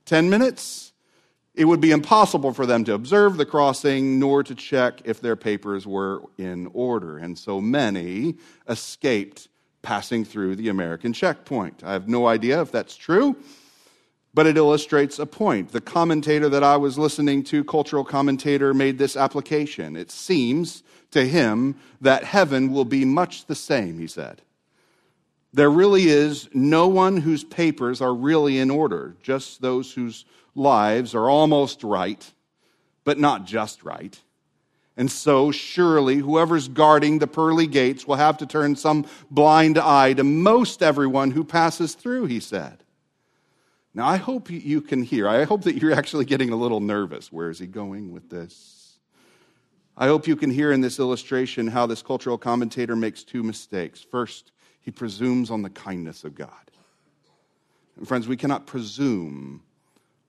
10 0.05 0.29
minutes, 0.29 0.86
it 1.57 1.65
would 1.65 1.81
be 1.81 1.89
impossible 1.89 2.53
for 2.53 2.67
them 2.67 2.83
to 2.83 2.93
observe 2.93 3.37
the 3.37 3.45
crossing 3.45 4.19
nor 4.19 4.43
to 4.43 4.53
check 4.53 5.01
if 5.05 5.19
their 5.19 5.35
papers 5.35 5.87
were 5.87 6.21
in 6.37 6.69
order. 6.71 7.17
And 7.17 7.37
so 7.37 7.59
many 7.59 8.35
escaped 8.69 9.47
passing 9.81 10.23
through 10.23 10.55
the 10.55 10.69
American 10.69 11.13
checkpoint. 11.13 11.83
I 11.83 11.93
have 11.93 12.07
no 12.07 12.27
idea 12.27 12.61
if 12.61 12.71
that's 12.71 12.95
true, 12.95 13.35
but 14.35 14.45
it 14.45 14.55
illustrates 14.55 15.17
a 15.17 15.25
point. 15.25 15.71
The 15.71 15.81
commentator 15.81 16.47
that 16.47 16.63
I 16.63 16.77
was 16.77 16.99
listening 16.99 17.43
to, 17.45 17.63
cultural 17.63 18.05
commentator, 18.05 18.71
made 18.75 18.99
this 18.99 19.17
application. 19.17 19.95
It 19.95 20.11
seems 20.11 20.83
to 21.09 21.25
him 21.25 21.75
that 22.01 22.23
heaven 22.23 22.71
will 22.71 22.85
be 22.85 23.03
much 23.03 23.45
the 23.45 23.55
same, 23.55 23.97
he 23.97 24.07
said. 24.07 24.43
There 25.53 25.69
really 25.69 26.07
is 26.07 26.49
no 26.53 26.87
one 26.87 27.17
whose 27.17 27.43
papers 27.43 28.01
are 28.01 28.13
really 28.13 28.59
in 28.59 28.69
order, 28.69 29.15
just 29.21 29.61
those 29.61 29.93
whose 29.93 30.25
lives 30.55 31.15
are 31.15 31.29
almost 31.29 31.83
right, 31.83 32.31
but 33.03 33.17
not 33.17 33.45
just 33.45 33.83
right. 33.83 34.19
And 34.97 35.11
so, 35.11 35.51
surely, 35.51 36.15
whoever's 36.15 36.67
guarding 36.67 37.19
the 37.19 37.27
pearly 37.27 37.67
gates 37.67 38.07
will 38.07 38.15
have 38.15 38.37
to 38.39 38.47
turn 38.47 38.75
some 38.75 39.05
blind 39.29 39.77
eye 39.77 40.13
to 40.13 40.23
most 40.23 40.81
everyone 40.81 41.31
who 41.31 41.43
passes 41.43 41.93
through, 41.93 42.25
he 42.25 42.39
said. 42.39 42.83
Now, 43.93 44.07
I 44.07 44.17
hope 44.17 44.49
you 44.49 44.81
can 44.81 45.03
hear. 45.03 45.29
I 45.29 45.43
hope 45.43 45.63
that 45.63 45.75
you're 45.77 45.93
actually 45.93 46.25
getting 46.25 46.49
a 46.51 46.55
little 46.55 46.79
nervous. 46.79 47.31
Where 47.31 47.49
is 47.49 47.59
he 47.59 47.67
going 47.67 48.11
with 48.11 48.29
this? 48.29 48.97
I 49.95 50.07
hope 50.07 50.27
you 50.27 50.35
can 50.35 50.51
hear 50.51 50.71
in 50.71 50.81
this 50.81 50.99
illustration 50.99 51.67
how 51.67 51.87
this 51.87 52.01
cultural 52.03 52.37
commentator 52.37 52.95
makes 52.95 53.23
two 53.23 53.41
mistakes. 53.41 54.01
First, 54.01 54.51
he 54.87 54.91
presumes 54.91 55.51
on 55.51 55.63
the 55.63 55.69
kindness 55.69 56.23
of 56.23 56.33
God. 56.33 56.71
And 57.97 58.07
friends, 58.07 58.25
we 58.25 58.37
cannot 58.37 58.67
presume 58.67 59.61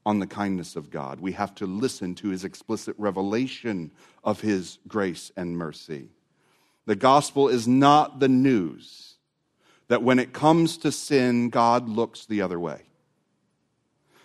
on 0.05 0.19
the 0.19 0.27
kindness 0.27 0.75
of 0.75 0.91
God. 0.91 1.21
We 1.21 1.31
have 1.31 1.55
to 1.55 1.67
listen 1.67 2.17
to 2.17 2.31
his 2.31 2.43
explicit 2.43 2.97
revelation 2.99 3.93
of 4.25 4.41
his 4.41 4.81
grace 4.89 5.31
and 5.37 5.57
mercy. 5.57 6.09
The 6.87 6.97
gospel 6.97 7.47
is 7.49 7.69
not 7.69 8.19
the 8.19 8.27
news 8.27 9.15
that 9.87 10.03
when 10.03 10.19
it 10.19 10.33
comes 10.33 10.77
to 10.79 10.91
sin, 10.91 11.51
God 11.51 11.89
looks 11.89 12.27
the 12.27 12.43
other 12.43 12.59
way. 12.59 12.83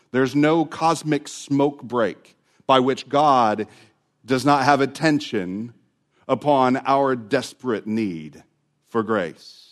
There's 0.09 0.35
no 0.35 0.65
cosmic 0.65 1.27
smoke 1.27 1.83
break 1.83 2.35
by 2.65 2.79
which 2.79 3.07
God 3.07 3.67
does 4.25 4.45
not 4.45 4.63
have 4.63 4.81
attention 4.81 5.75
upon 6.27 6.77
our 6.87 7.15
desperate 7.15 7.85
need 7.85 8.43
for 8.87 9.03
grace. 9.03 9.62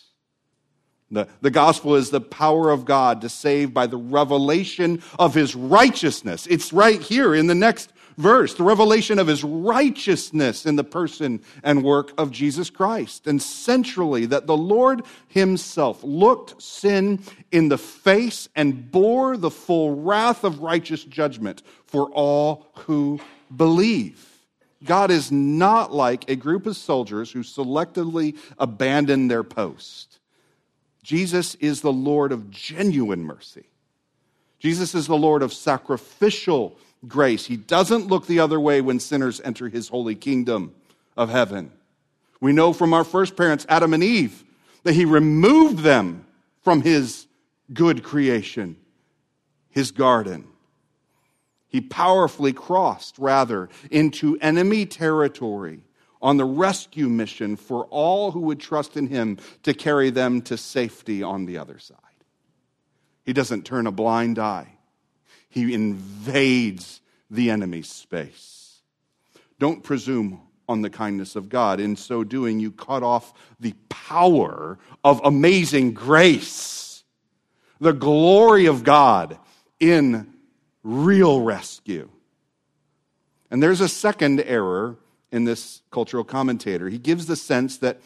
The, 1.12 1.28
the 1.42 1.50
gospel 1.50 1.94
is 1.94 2.10
the 2.10 2.22
power 2.22 2.70
of 2.70 2.86
God 2.86 3.20
to 3.20 3.28
save 3.28 3.74
by 3.74 3.86
the 3.86 3.98
revelation 3.98 5.02
of 5.18 5.34
his 5.34 5.54
righteousness. 5.54 6.46
It's 6.46 6.72
right 6.72 7.00
here 7.00 7.34
in 7.34 7.46
the 7.46 7.54
next 7.54 7.92
verse, 8.16 8.54
the 8.54 8.62
revelation 8.62 9.18
of 9.18 9.26
his 9.26 9.44
righteousness 9.44 10.64
in 10.64 10.76
the 10.76 10.84
person 10.84 11.42
and 11.62 11.84
work 11.84 12.12
of 12.18 12.30
Jesus 12.30 12.70
Christ. 12.70 13.26
And 13.26 13.42
centrally, 13.42 14.26
that 14.26 14.46
the 14.46 14.56
Lord 14.56 15.02
himself 15.28 16.02
looked 16.02 16.60
sin 16.60 17.22
in 17.50 17.68
the 17.68 17.78
face 17.78 18.48
and 18.56 18.90
bore 18.90 19.36
the 19.36 19.50
full 19.50 19.94
wrath 19.94 20.44
of 20.44 20.60
righteous 20.60 21.04
judgment 21.04 21.62
for 21.86 22.08
all 22.10 22.68
who 22.86 23.20
believe. 23.54 24.28
God 24.82 25.10
is 25.10 25.30
not 25.30 25.92
like 25.92 26.28
a 26.28 26.36
group 26.36 26.66
of 26.66 26.76
soldiers 26.76 27.30
who 27.30 27.40
selectively 27.40 28.36
abandon 28.58 29.28
their 29.28 29.44
post. 29.44 30.11
Jesus 31.02 31.54
is 31.56 31.80
the 31.80 31.92
Lord 31.92 32.32
of 32.32 32.50
genuine 32.50 33.24
mercy. 33.24 33.64
Jesus 34.58 34.94
is 34.94 35.06
the 35.06 35.16
Lord 35.16 35.42
of 35.42 35.52
sacrificial 35.52 36.76
grace. 37.08 37.46
He 37.46 37.56
doesn't 37.56 38.06
look 38.06 38.26
the 38.26 38.38
other 38.38 38.60
way 38.60 38.80
when 38.80 39.00
sinners 39.00 39.40
enter 39.44 39.68
his 39.68 39.88
holy 39.88 40.14
kingdom 40.14 40.72
of 41.16 41.30
heaven. 41.30 41.72
We 42.40 42.52
know 42.52 42.72
from 42.72 42.94
our 42.94 43.04
first 43.04 43.36
parents, 43.36 43.66
Adam 43.68 43.94
and 43.94 44.04
Eve, 44.04 44.44
that 44.84 44.94
he 44.94 45.04
removed 45.04 45.80
them 45.80 46.26
from 46.62 46.82
his 46.82 47.26
good 47.72 48.02
creation, 48.04 48.76
his 49.70 49.90
garden. 49.90 50.46
He 51.68 51.80
powerfully 51.80 52.52
crossed, 52.52 53.18
rather, 53.18 53.68
into 53.90 54.38
enemy 54.40 54.86
territory 54.86 55.80
on 56.22 56.36
the 56.36 56.44
rescue 56.44 57.08
mission 57.08 57.56
for 57.56 57.84
all 57.86 58.30
who 58.30 58.40
would 58.40 58.60
trust 58.60 58.96
in 58.96 59.08
him 59.08 59.38
to 59.64 59.74
carry 59.74 60.08
them 60.08 60.40
to 60.40 60.56
safety 60.56 61.22
on 61.22 61.44
the 61.44 61.58
other 61.58 61.78
side. 61.78 61.98
He 63.24 63.32
doesn't 63.32 63.66
turn 63.66 63.86
a 63.86 63.92
blind 63.92 64.38
eye, 64.38 64.78
he 65.48 65.74
invades 65.74 67.00
the 67.30 67.50
enemy's 67.50 67.90
space. 67.90 68.80
Don't 69.58 69.82
presume 69.82 70.40
on 70.68 70.82
the 70.82 70.90
kindness 70.90 71.36
of 71.36 71.48
God. 71.48 71.80
In 71.80 71.96
so 71.96 72.24
doing, 72.24 72.58
you 72.60 72.70
cut 72.72 73.02
off 73.02 73.32
the 73.60 73.74
power 73.88 74.78
of 75.04 75.20
amazing 75.24 75.92
grace, 75.92 77.04
the 77.80 77.92
glory 77.92 78.66
of 78.66 78.84
God 78.84 79.38
in 79.78 80.32
real 80.82 81.40
rescue. 81.40 82.08
And 83.50 83.62
there's 83.62 83.80
a 83.80 83.88
second 83.88 84.40
error 84.40 84.96
in 85.32 85.44
this 85.44 85.82
cultural 85.90 86.22
commentator. 86.22 86.88
He 86.88 86.98
gives 86.98 87.26
the 87.26 87.36
sense 87.36 87.78
that 87.78 88.00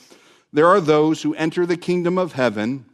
there 0.53 0.69
are 0.69 0.81
those 0.81 1.23
who 1.23 1.35
enter 1.35 1.67
the 1.67 1.77
kingdom 1.77 2.17
of 2.17 2.33
heaven 2.33 2.87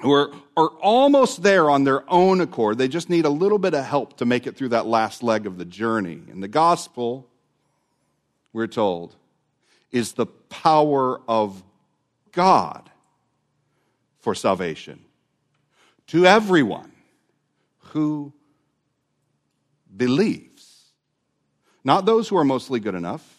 who 0.00 0.12
are, 0.12 0.30
are 0.56 0.68
almost 0.80 1.42
there 1.42 1.70
on 1.70 1.84
their 1.84 2.08
own 2.10 2.40
accord. 2.40 2.78
They 2.78 2.88
just 2.88 3.08
need 3.08 3.24
a 3.24 3.30
little 3.30 3.58
bit 3.58 3.74
of 3.74 3.84
help 3.84 4.18
to 4.18 4.26
make 4.26 4.46
it 4.46 4.56
through 4.56 4.68
that 4.70 4.86
last 4.86 5.22
leg 5.22 5.46
of 5.46 5.58
the 5.58 5.64
journey. 5.64 6.20
And 6.30 6.42
the 6.42 6.48
gospel, 6.48 7.28
we're 8.52 8.66
told, 8.66 9.16
is 9.90 10.12
the 10.12 10.26
power 10.26 11.20
of 11.26 11.62
God 12.32 12.90
for 14.20 14.34
salvation 14.34 15.00
to 16.08 16.26
everyone 16.26 16.92
who 17.78 18.32
believes. 19.96 20.92
Not 21.82 22.04
those 22.04 22.28
who 22.28 22.36
are 22.36 22.44
mostly 22.44 22.80
good 22.80 22.94
enough, 22.94 23.37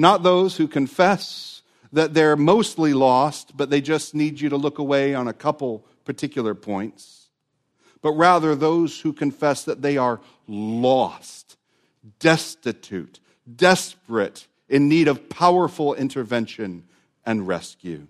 not 0.00 0.22
those 0.22 0.56
who 0.56 0.66
confess 0.66 1.60
that 1.92 2.14
they're 2.14 2.36
mostly 2.36 2.94
lost, 2.94 3.56
but 3.56 3.68
they 3.68 3.82
just 3.82 4.14
need 4.14 4.40
you 4.40 4.48
to 4.48 4.56
look 4.56 4.78
away 4.78 5.14
on 5.14 5.28
a 5.28 5.32
couple 5.32 5.84
particular 6.04 6.54
points, 6.54 7.28
but 8.00 8.12
rather 8.12 8.54
those 8.54 9.00
who 9.00 9.12
confess 9.12 9.64
that 9.64 9.82
they 9.82 9.98
are 9.98 10.20
lost, 10.48 11.58
destitute, 12.18 13.20
desperate, 13.56 14.46
in 14.70 14.88
need 14.88 15.06
of 15.06 15.28
powerful 15.28 15.94
intervention 15.94 16.84
and 17.26 17.46
rescue. 17.46 18.06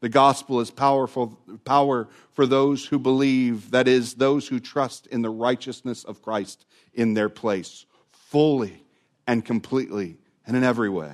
The 0.00 0.08
gospel 0.08 0.60
is 0.60 0.70
powerful 0.70 1.36
power 1.64 2.06
for 2.32 2.46
those 2.46 2.86
who 2.86 3.00
believe, 3.00 3.72
that 3.72 3.88
is, 3.88 4.14
those 4.14 4.46
who 4.46 4.60
trust 4.60 5.08
in 5.08 5.22
the 5.22 5.30
righteousness 5.30 6.04
of 6.04 6.22
Christ 6.22 6.64
in 6.94 7.14
their 7.14 7.28
place, 7.28 7.86
fully 8.12 8.84
and 9.26 9.44
completely 9.44 10.18
and 10.48 10.56
in 10.56 10.64
every 10.64 10.88
way. 10.88 11.12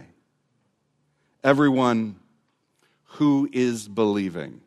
Everyone 1.42 2.16
who 3.04 3.48
is 3.52 3.86
believing. 3.86 4.60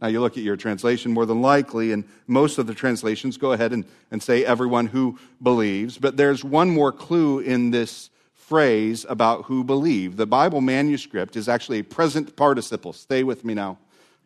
Now, 0.00 0.08
you 0.08 0.20
look 0.20 0.36
at 0.36 0.42
your 0.42 0.56
translation, 0.56 1.12
more 1.12 1.26
than 1.26 1.40
likely, 1.40 1.92
and 1.92 2.04
most 2.26 2.58
of 2.58 2.66
the 2.66 2.74
translations 2.74 3.36
go 3.36 3.52
ahead 3.52 3.72
and, 3.72 3.84
and 4.10 4.20
say 4.20 4.44
everyone 4.44 4.88
who 4.88 5.16
believes. 5.40 5.96
But 5.96 6.16
there's 6.16 6.44
one 6.44 6.70
more 6.70 6.90
clue 6.90 7.38
in 7.38 7.70
this 7.70 8.10
phrase 8.34 9.06
about 9.08 9.44
who 9.44 9.62
believe. 9.62 10.16
The 10.16 10.26
Bible 10.26 10.60
manuscript 10.60 11.36
is 11.36 11.48
actually 11.48 11.78
a 11.78 11.84
present 11.84 12.34
participle. 12.34 12.92
Stay 12.92 13.22
with 13.22 13.44
me 13.44 13.54
now 13.54 13.78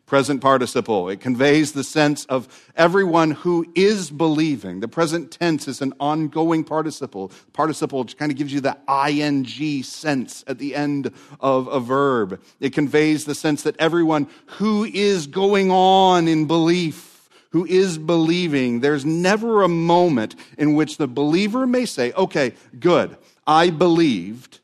present 0.07 0.41
participle. 0.41 1.09
It 1.09 1.19
conveys 1.19 1.73
the 1.73 1.83
sense 1.83 2.25
of 2.25 2.47
everyone 2.75 3.31
who 3.31 3.65
is 3.75 4.09
believing. 4.09 4.79
The 4.79 4.87
present 4.87 5.29
tense 5.31 5.67
is 5.67 5.81
an 5.81 5.93
ongoing 5.99 6.63
participle. 6.63 7.31
Participle 7.53 8.05
kind 8.05 8.31
of 8.31 8.37
gives 8.37 8.51
you 8.51 8.61
the 8.61 8.77
ing 8.89 9.83
sense 9.83 10.43
at 10.47 10.57
the 10.57 10.73
end 10.73 11.11
of 11.41 11.67
a 11.67 11.79
verb. 11.79 12.41
It 12.59 12.73
conveys 12.73 13.25
the 13.25 13.35
sense 13.35 13.63
that 13.63 13.75
everyone 13.77 14.27
who 14.45 14.85
is 14.85 15.27
going 15.27 15.69
on 15.69 16.27
in 16.29 16.47
belief, 16.47 17.29
who 17.51 17.65
is 17.65 17.97
believing, 17.97 18.79
there's 18.79 19.05
never 19.05 19.61
a 19.61 19.67
moment 19.67 20.35
in 20.57 20.73
which 20.73 20.97
the 20.97 21.07
believer 21.07 21.67
may 21.67 21.85
say, 21.85 22.13
okay, 22.13 22.53
good, 22.79 23.17
I 23.45 23.69
believed 23.71 24.61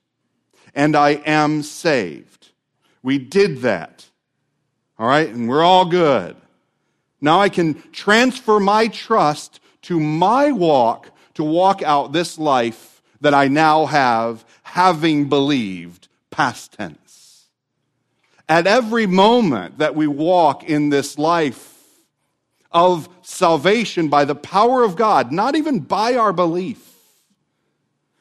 and 0.73 0.95
I 0.95 1.21
am 1.25 1.63
saved. 1.63 2.51
We 3.03 3.17
did 3.17 3.60
that. 3.60 4.06
All 4.99 5.08
right, 5.08 5.29
and 5.29 5.49
we're 5.49 5.63
all 5.63 5.86
good. 5.86 6.36
Now 7.19 7.39
I 7.39 7.49
can 7.49 7.82
transfer 7.91 8.60
my 8.60 8.88
trust 8.88 9.60
to 9.84 9.99
my 9.99 10.51
walk 10.51 11.10
to 11.36 11.43
walk 11.43 11.82
out 11.82 12.12
this 12.12 12.38
life 12.38 13.01
that 13.21 13.34
I 13.34 13.47
now 13.47 13.86
have, 13.86 14.45
having 14.63 15.29
believed, 15.29 16.10
past 16.29 16.73
tense. 16.73 17.47
At 18.47 18.67
every 18.67 19.08
moment 19.08 19.77
that 19.77 19.95
we 19.95 20.06
walk 20.06 20.63
in 20.63 20.89
this 20.89 21.17
life 21.17 21.73
of 22.71 23.08
salvation 23.21 24.10
by 24.10 24.25
the 24.25 24.36
power 24.36 24.84
of 24.84 24.95
God, 24.95 25.32
not 25.32 25.56
even 25.56 25.79
by 25.79 26.15
our 26.15 26.34
belief, 26.34 26.93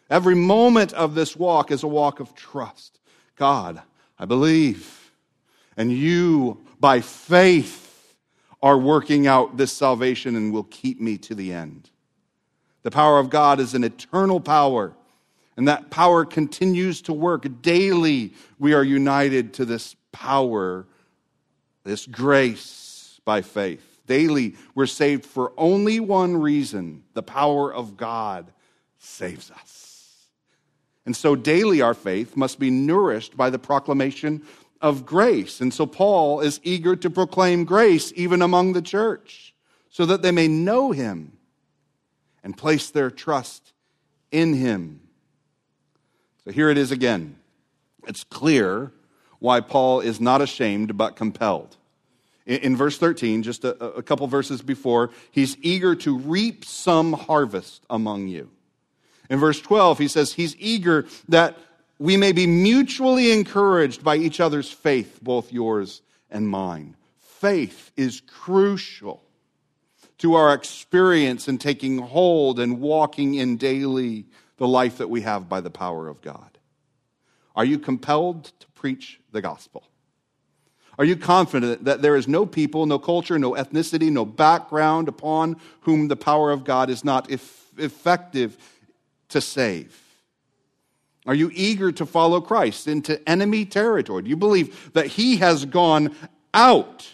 every 0.09 0.37
moment 0.37 0.93
of 0.93 1.15
this 1.15 1.37
walk 1.37 1.71
is 1.71 1.83
a 1.83 1.89
walk 1.89 2.21
of 2.21 2.35
trust. 2.35 3.01
God, 3.37 3.83
I 4.19 4.25
believe. 4.25 5.02
And 5.77 5.93
you, 5.93 6.65
by 6.81 7.01
faith, 7.01 8.15
are 8.63 8.79
working 8.79 9.27
out 9.27 9.57
this 9.57 9.73
salvation 9.73 10.37
and 10.37 10.53
will 10.53 10.65
keep 10.65 11.01
me 11.01 11.19
to 11.19 11.35
the 11.35 11.53
end. 11.53 11.91
The 12.83 12.91
power 12.91 13.19
of 13.19 13.31
God 13.31 13.61
is 13.61 13.75
an 13.75 13.85
eternal 13.85 14.41
power, 14.41 14.93
and 15.57 15.69
that 15.69 15.91
power 15.91 16.25
continues 16.25 17.03
to 17.03 17.13
work. 17.13 17.47
Daily, 17.63 18.35
we 18.59 18.75
are 18.75 18.85
united 18.85 19.55
to 19.55 19.65
this 19.65 19.97
power, 20.11 20.87
this 21.85 22.07
grace 22.07 23.21
by 23.25 23.43
faith. 23.43 24.01
Daily, 24.07 24.57
we're 24.75 24.87
saved 24.87 25.25
for 25.25 25.53
only 25.57 26.01
one 26.01 26.37
reason 26.37 27.05
the 27.15 27.23
power 27.23 27.73
of 27.73 27.97
God 27.97 28.53
saves 28.99 29.51
us. 29.51 29.83
And 31.05 31.17
so, 31.17 31.35
daily, 31.35 31.83
our 31.83 31.95
faith 31.95 32.37
must 32.37 32.61
be 32.61 32.71
nourished 32.71 33.37
by 33.37 33.51
the 33.51 33.59
proclamation 33.59 34.43
of 34.83 35.07
grace. 35.07 35.61
And 35.61 35.73
so, 35.73 35.87
Paul 35.87 36.41
is 36.41 36.61
eager 36.63 36.97
to 36.97 37.09
proclaim 37.09 37.65
grace 37.65 38.13
even 38.17 38.43
among 38.43 38.73
the 38.73 38.83
church 38.83 39.55
so 39.89 40.05
that 40.07 40.23
they 40.23 40.33
may 40.33 40.49
know 40.49 40.91
him 40.91 41.33
and 42.43 42.57
place 42.57 42.91
their 42.91 43.11
trust 43.11 43.73
in 44.31 44.55
him. 44.55 45.01
So, 46.45 46.51
here 46.51 46.69
it 46.69 46.77
is 46.77 46.91
again. 46.91 47.37
It's 48.07 48.25
clear 48.25 48.93
why 49.39 49.61
Paul 49.61 50.01
is 50.01 50.21
not 50.21 50.43
ashamed 50.43 50.97
but 50.99 51.17
compelled. 51.17 51.77
In, 52.45 52.77
verse 52.77 52.99
13, 52.99 53.45
just 53.45 53.65
a, 53.65 54.03
couple 54.03 54.27
verses 54.27 54.63
before, 54.63 55.11
he's 55.31 55.57
eager 55.61 55.95
to 55.97 56.19
reap 56.19 56.65
some 56.65 57.13
harvest 57.13 57.85
among 57.89 58.27
you. 58.27 58.51
In 59.31 59.39
verse 59.39 59.61
12, 59.61 59.99
he 59.99 60.09
says 60.09 60.33
he's 60.33 60.57
eager 60.57 61.07
that 61.29 61.57
we 62.03 62.17
may 62.17 62.33
be 62.33 62.49
mutually 62.49 63.31
encouraged 63.31 64.03
by 64.03 64.17
each 64.17 64.41
other's 64.41 64.69
faith, 64.69 65.21
both 65.23 65.53
yours 65.53 66.03
and 66.33 66.49
mine. 66.49 66.97
Faith 67.21 67.93
is 67.97 68.21
crucial 68.23 69.23
to 70.19 70.35
our 70.35 70.53
experience 70.53 71.47
in 71.47 71.59
taking 71.59 71.99
hold 71.99 72.59
and 72.59 72.81
walking 72.81 73.35
in 73.35 73.57
daily 73.57 74.27
the 74.57 74.67
life 74.67 74.99
that 74.99 75.11
we 75.11 75.21
have 75.21 75.49
by 75.49 75.61
the 75.61 75.71
power 75.71 76.09
of 76.09 76.21
God. 76.23 76.59
Are 77.55 77.65
you 77.65 77.79
compelled 77.79 78.47
to 78.59 78.67
preach 78.75 79.21
the 79.31 79.41
gospel? 79.41 79.85
Are 80.99 81.05
you 81.05 81.15
confident 81.15 81.85
that 81.85 82.03
there 82.03 82.17
is 82.17 82.27
no 82.27 82.47
people, 82.47 82.85
no 82.85 82.99
culture, 82.99 83.39
no 83.39 83.53
ethnicity, 83.53 84.11
no 84.11 84.25
background 84.25 85.07
upon 85.07 85.55
whom 85.83 86.09
the 86.09 86.17
power 86.17 86.51
of 86.51 86.65
God 86.65 86.91
is 86.91 87.05
not 87.05 87.31
effective 87.31 88.57
to 89.29 89.41
save? 89.41 90.02
Are 91.27 91.35
you 91.35 91.51
eager 91.55 91.93
to 91.93 92.07
follow 92.07 92.41
Christ 92.41 92.89
into 92.89 93.27
enemy 93.29 93.65
territory? 93.65 94.23
Do 94.23 94.31
you 94.31 94.37
believe 94.37 94.93
that 94.93 95.07
he 95.07 95.37
has 95.37 95.65
gone 95.65 96.15
out 96.53 97.09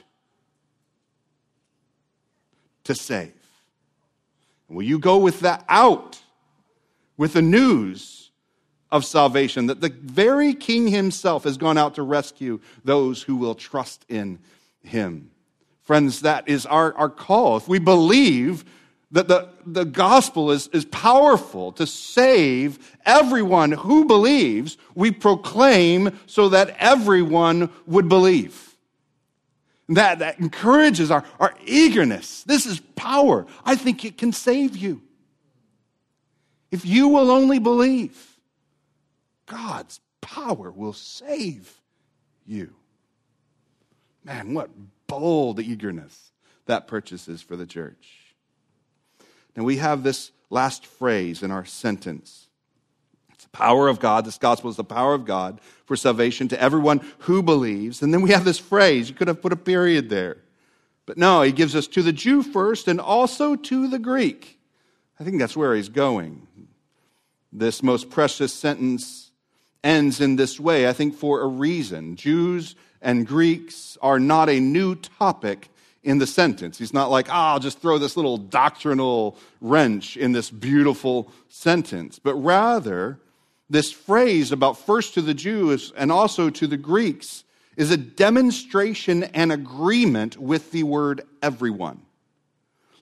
to 2.84 2.94
save? 2.94 3.32
Will 4.68 4.82
you 4.82 4.98
go 4.98 5.18
with 5.18 5.40
that 5.40 5.64
out 5.68 6.20
with 7.16 7.34
the 7.34 7.42
news 7.42 8.30
of 8.90 9.04
salvation 9.04 9.66
that 9.66 9.82
the 9.82 9.90
very 9.90 10.54
king 10.54 10.88
himself 10.88 11.44
has 11.44 11.58
gone 11.58 11.76
out 11.76 11.94
to 11.96 12.02
rescue 12.02 12.60
those 12.84 13.22
who 13.22 13.36
will 13.36 13.54
trust 13.54 14.06
in 14.08 14.38
him? 14.82 15.30
Friends, 15.82 16.20
that 16.20 16.48
is 16.48 16.64
our, 16.66 16.94
our 16.94 17.10
call. 17.10 17.56
If 17.58 17.68
we 17.68 17.78
believe 17.78 18.64
that 19.10 19.28
the, 19.28 19.48
the 19.64 19.84
gospel 19.84 20.50
is, 20.50 20.68
is 20.68 20.84
powerful 20.84 21.72
to 21.72 21.86
save 21.86 22.96
everyone 23.06 23.72
who 23.72 24.04
believes, 24.04 24.76
we 24.94 25.10
proclaim 25.10 26.18
so 26.26 26.50
that 26.50 26.76
everyone 26.78 27.70
would 27.86 28.08
believe. 28.08 28.76
That, 29.88 30.18
that 30.18 30.38
encourages 30.38 31.10
our, 31.10 31.24
our 31.40 31.54
eagerness. 31.64 32.44
This 32.44 32.66
is 32.66 32.80
power. 32.94 33.46
I 33.64 33.76
think 33.76 34.04
it 34.04 34.18
can 34.18 34.32
save 34.32 34.76
you. 34.76 35.00
If 36.70 36.84
you 36.84 37.08
will 37.08 37.30
only 37.30 37.58
believe, 37.58 38.36
God's 39.46 40.00
power 40.20 40.70
will 40.70 40.92
save 40.92 41.72
you. 42.44 42.74
Man, 44.22 44.52
what 44.52 44.68
bold 45.06 45.60
eagerness 45.60 46.32
that 46.66 46.86
purchases 46.86 47.40
for 47.40 47.56
the 47.56 47.64
church. 47.64 48.27
And 49.58 49.66
we 49.66 49.78
have 49.78 50.04
this 50.04 50.30
last 50.50 50.86
phrase 50.86 51.42
in 51.42 51.50
our 51.50 51.64
sentence. 51.64 52.46
It's 53.32 53.42
the 53.42 53.50
power 53.50 53.88
of 53.88 53.98
God. 53.98 54.24
This 54.24 54.38
gospel 54.38 54.70
is 54.70 54.76
the 54.76 54.84
power 54.84 55.14
of 55.14 55.24
God 55.24 55.60
for 55.84 55.96
salvation 55.96 56.46
to 56.46 56.62
everyone 56.62 57.00
who 57.18 57.42
believes. 57.42 58.00
And 58.00 58.14
then 58.14 58.22
we 58.22 58.30
have 58.30 58.44
this 58.44 58.60
phrase. 58.60 59.08
You 59.08 59.16
could 59.16 59.26
have 59.26 59.42
put 59.42 59.52
a 59.52 59.56
period 59.56 60.10
there. 60.10 60.36
But 61.06 61.18
no, 61.18 61.42
he 61.42 61.50
gives 61.50 61.74
us 61.74 61.88
to 61.88 62.04
the 62.04 62.12
Jew 62.12 62.44
first 62.44 62.86
and 62.86 63.00
also 63.00 63.56
to 63.56 63.88
the 63.88 63.98
Greek. 63.98 64.60
I 65.18 65.24
think 65.24 65.40
that's 65.40 65.56
where 65.56 65.74
he's 65.74 65.88
going. 65.88 66.46
This 67.52 67.82
most 67.82 68.10
precious 68.10 68.52
sentence 68.52 69.32
ends 69.82 70.20
in 70.20 70.36
this 70.36 70.60
way, 70.60 70.88
I 70.88 70.92
think 70.92 71.16
for 71.16 71.40
a 71.40 71.48
reason. 71.48 72.14
Jews 72.14 72.76
and 73.02 73.26
Greeks 73.26 73.98
are 74.00 74.20
not 74.20 74.48
a 74.48 74.60
new 74.60 74.94
topic 74.94 75.68
in 76.02 76.18
the 76.18 76.26
sentence. 76.26 76.78
He's 76.78 76.94
not 76.94 77.10
like, 77.10 77.28
ah, 77.30 77.52
I'll 77.52 77.58
just 77.58 77.80
throw 77.80 77.98
this 77.98 78.16
little 78.16 78.38
doctrinal 78.38 79.36
wrench 79.60 80.16
in 80.16 80.32
this 80.32 80.50
beautiful 80.50 81.32
sentence. 81.48 82.18
But 82.18 82.34
rather, 82.34 83.18
this 83.68 83.90
phrase 83.90 84.52
about 84.52 84.78
first 84.78 85.14
to 85.14 85.22
the 85.22 85.34
Jews 85.34 85.92
and 85.96 86.10
also 86.12 86.50
to 86.50 86.66
the 86.66 86.76
Greeks 86.76 87.44
is 87.76 87.90
a 87.90 87.96
demonstration 87.96 89.24
and 89.24 89.52
agreement 89.52 90.36
with 90.36 90.72
the 90.72 90.82
word 90.82 91.22
everyone. 91.42 92.02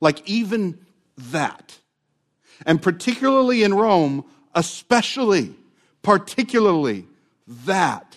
Like 0.01 0.29
even 0.29 0.79
that. 1.17 1.79
And 2.65 2.81
particularly 2.81 3.63
in 3.63 3.75
Rome, 3.75 4.25
especially, 4.55 5.55
particularly 6.03 7.07
that. 7.65 8.17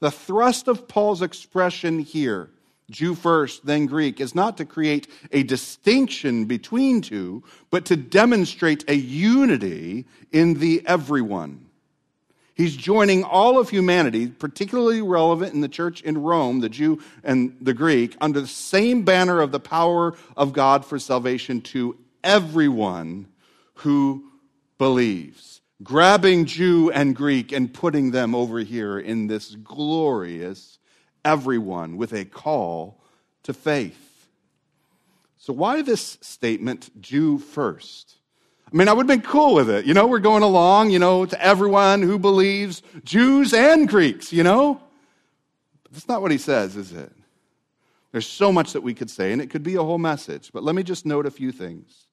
The 0.00 0.10
thrust 0.10 0.68
of 0.68 0.88
Paul's 0.88 1.22
expression 1.22 1.98
here 1.98 2.50
Jew 2.90 3.14
first, 3.14 3.66
then 3.66 3.86
Greek, 3.86 4.20
is 4.20 4.34
not 4.34 4.56
to 4.58 4.64
create 4.64 5.08
a 5.32 5.42
distinction 5.42 6.44
between 6.44 7.00
two, 7.00 7.42
but 7.70 7.84
to 7.86 7.96
demonstrate 7.96 8.88
a 8.88 8.94
unity 8.94 10.06
in 10.30 10.54
the 10.54 10.82
everyone. 10.86 11.66
He's 12.54 12.74
joining 12.74 13.22
all 13.22 13.58
of 13.58 13.68
humanity, 13.68 14.28
particularly 14.28 15.02
relevant 15.02 15.52
in 15.52 15.60
the 15.60 15.68
church 15.68 16.00
in 16.00 16.22
Rome, 16.22 16.60
the 16.60 16.70
Jew 16.70 17.02
and 17.22 17.54
the 17.60 17.74
Greek, 17.74 18.16
under 18.18 18.40
the 18.40 18.46
same 18.46 19.02
banner 19.02 19.40
of 19.40 19.52
the 19.52 19.60
power 19.60 20.14
of 20.36 20.54
God 20.54 20.82
for 20.84 20.98
salvation 20.98 21.60
to 21.62 21.98
everyone 22.24 23.28
who 23.74 24.30
believes. 24.78 25.60
Grabbing 25.82 26.46
Jew 26.46 26.90
and 26.90 27.14
Greek 27.14 27.52
and 27.52 27.74
putting 27.74 28.12
them 28.12 28.34
over 28.34 28.60
here 28.60 28.98
in 28.98 29.26
this 29.26 29.54
glorious 29.56 30.78
everyone 31.26 31.96
with 31.96 32.12
a 32.12 32.24
call 32.24 33.02
to 33.42 33.52
faith. 33.52 34.28
So, 35.36 35.52
why 35.52 35.82
this 35.82 36.18
statement, 36.22 36.88
Jew 37.02 37.38
first? 37.38 38.14
I 38.72 38.76
mean, 38.76 38.88
I 38.88 38.92
would 38.92 39.08
have 39.08 39.22
been 39.22 39.28
cool 39.28 39.54
with 39.54 39.68
it. 39.68 39.84
You 39.84 39.94
know, 39.94 40.06
we're 40.06 40.18
going 40.20 40.42
along, 40.42 40.90
you 40.90 40.98
know, 40.98 41.26
to 41.26 41.44
everyone 41.44 42.02
who 42.02 42.18
believes, 42.18 42.82
Jews 43.04 43.52
and 43.52 43.88
Greeks, 43.88 44.32
you 44.32 44.42
know? 44.42 44.80
But 45.82 45.92
that's 45.92 46.08
not 46.08 46.22
what 46.22 46.30
he 46.30 46.38
says, 46.38 46.76
is 46.76 46.92
it? 46.92 47.12
There's 48.12 48.26
so 48.26 48.52
much 48.52 48.72
that 48.72 48.82
we 48.82 48.94
could 48.94 49.10
say, 49.10 49.32
and 49.32 49.42
it 49.42 49.50
could 49.50 49.62
be 49.62 49.74
a 49.74 49.82
whole 49.82 49.98
message. 49.98 50.50
But 50.52 50.64
let 50.64 50.74
me 50.74 50.82
just 50.82 51.06
note 51.06 51.26
a 51.26 51.30
few 51.30 51.52
things. 51.52 52.06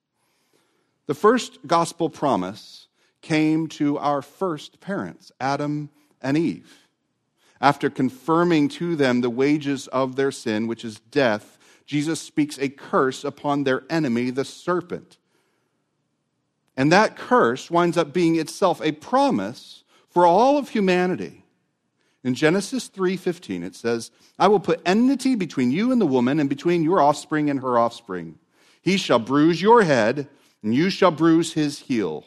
The 1.07 1.15
first 1.15 1.59
gospel 1.65 2.09
promise 2.09 2.87
came 3.21 3.67
to 3.69 3.97
our 3.97 4.21
first 4.21 4.79
parents, 4.79 5.31
Adam 5.39 5.89
and 6.21 6.37
Eve 6.37 6.82
after 7.63 7.89
confirming 7.89 8.67
to 8.67 8.93
them 8.93 9.21
the 9.21 9.29
wages 9.29 9.87
of 9.87 10.17
their 10.17 10.33
sin, 10.33 10.67
which 10.67 10.83
is 10.83 10.99
death, 11.11 11.57
Jesus 11.85 12.19
speaks 12.19 12.59
a 12.59 12.67
curse 12.67 13.23
upon 13.23 13.63
their 13.63 13.83
enemy, 13.89 14.31
the 14.31 14.43
serpent. 14.43 15.17
And 16.75 16.91
that 16.91 17.15
curse 17.15 17.71
winds 17.71 17.95
up 17.95 18.11
being 18.11 18.35
itself 18.35 18.81
a 18.81 18.91
promise 18.91 19.85
for 20.09 20.25
all 20.25 20.57
of 20.57 20.69
humanity. 20.69 21.45
In 22.21 22.35
Genesis 22.35 22.89
3:15 22.89 23.63
it 23.63 23.77
says, 23.77 24.11
"I 24.37 24.49
will 24.49 24.59
put 24.59 24.81
enmity 24.85 25.33
between 25.35 25.71
you 25.71 25.89
and 25.89 26.01
the 26.01 26.05
woman 26.05 26.41
and 26.41 26.49
between 26.49 26.83
your 26.83 26.99
offspring 26.99 27.49
and 27.49 27.61
her 27.61 27.77
offspring. 27.77 28.39
He 28.81 28.97
shall 28.97 29.19
bruise 29.19 29.61
your 29.61 29.83
head, 29.83 30.27
and 30.61 30.75
you 30.75 30.89
shall 30.89 31.11
bruise 31.11 31.53
his 31.53 31.79
heel." 31.79 32.25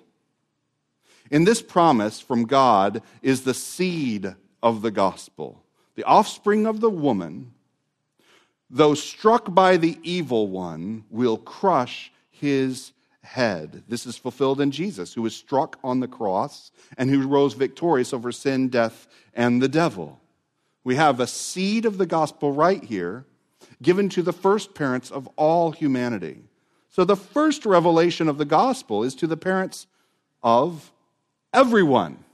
In 1.30 1.44
this 1.44 1.60
promise 1.60 2.20
from 2.20 2.46
God 2.46 3.02
is 3.20 3.42
the 3.42 3.52
seed 3.52 4.34
of 4.62 4.82
the 4.82 4.90
gospel. 4.90 5.62
The 5.94 6.04
offspring 6.04 6.66
of 6.66 6.80
the 6.80 6.90
woman, 6.90 7.52
though 8.68 8.94
struck 8.94 9.54
by 9.54 9.76
the 9.76 9.98
evil 10.02 10.48
one, 10.48 11.04
will 11.10 11.38
crush 11.38 12.12
his 12.30 12.92
head. 13.22 13.82
This 13.88 14.06
is 14.06 14.16
fulfilled 14.16 14.60
in 14.60 14.70
Jesus, 14.70 15.14
who 15.14 15.22
was 15.22 15.34
struck 15.34 15.78
on 15.82 16.00
the 16.00 16.08
cross 16.08 16.70
and 16.96 17.10
who 17.10 17.26
rose 17.26 17.54
victorious 17.54 18.12
over 18.12 18.30
sin, 18.30 18.68
death, 18.68 19.08
and 19.34 19.60
the 19.60 19.68
devil. 19.68 20.20
We 20.84 20.94
have 20.96 21.18
a 21.18 21.26
seed 21.26 21.84
of 21.84 21.98
the 21.98 22.06
gospel 22.06 22.52
right 22.52 22.84
here. 22.84 23.24
given 23.82 24.08
to 24.10 24.22
the 24.22 24.32
first 24.32 24.74
parents 24.74 25.10
of 25.10 25.28
all 25.36 25.72
humanity. 25.72 26.44
So 26.90 27.04
the 27.04 27.16
first 27.16 27.66
revelation 27.66 28.28
of 28.28 28.38
the 28.38 28.44
gospel 28.44 29.02
is 29.02 29.14
to 29.16 29.26
the 29.26 29.36
parents 29.36 29.86
of 30.42 30.92
everyone. 31.52 32.24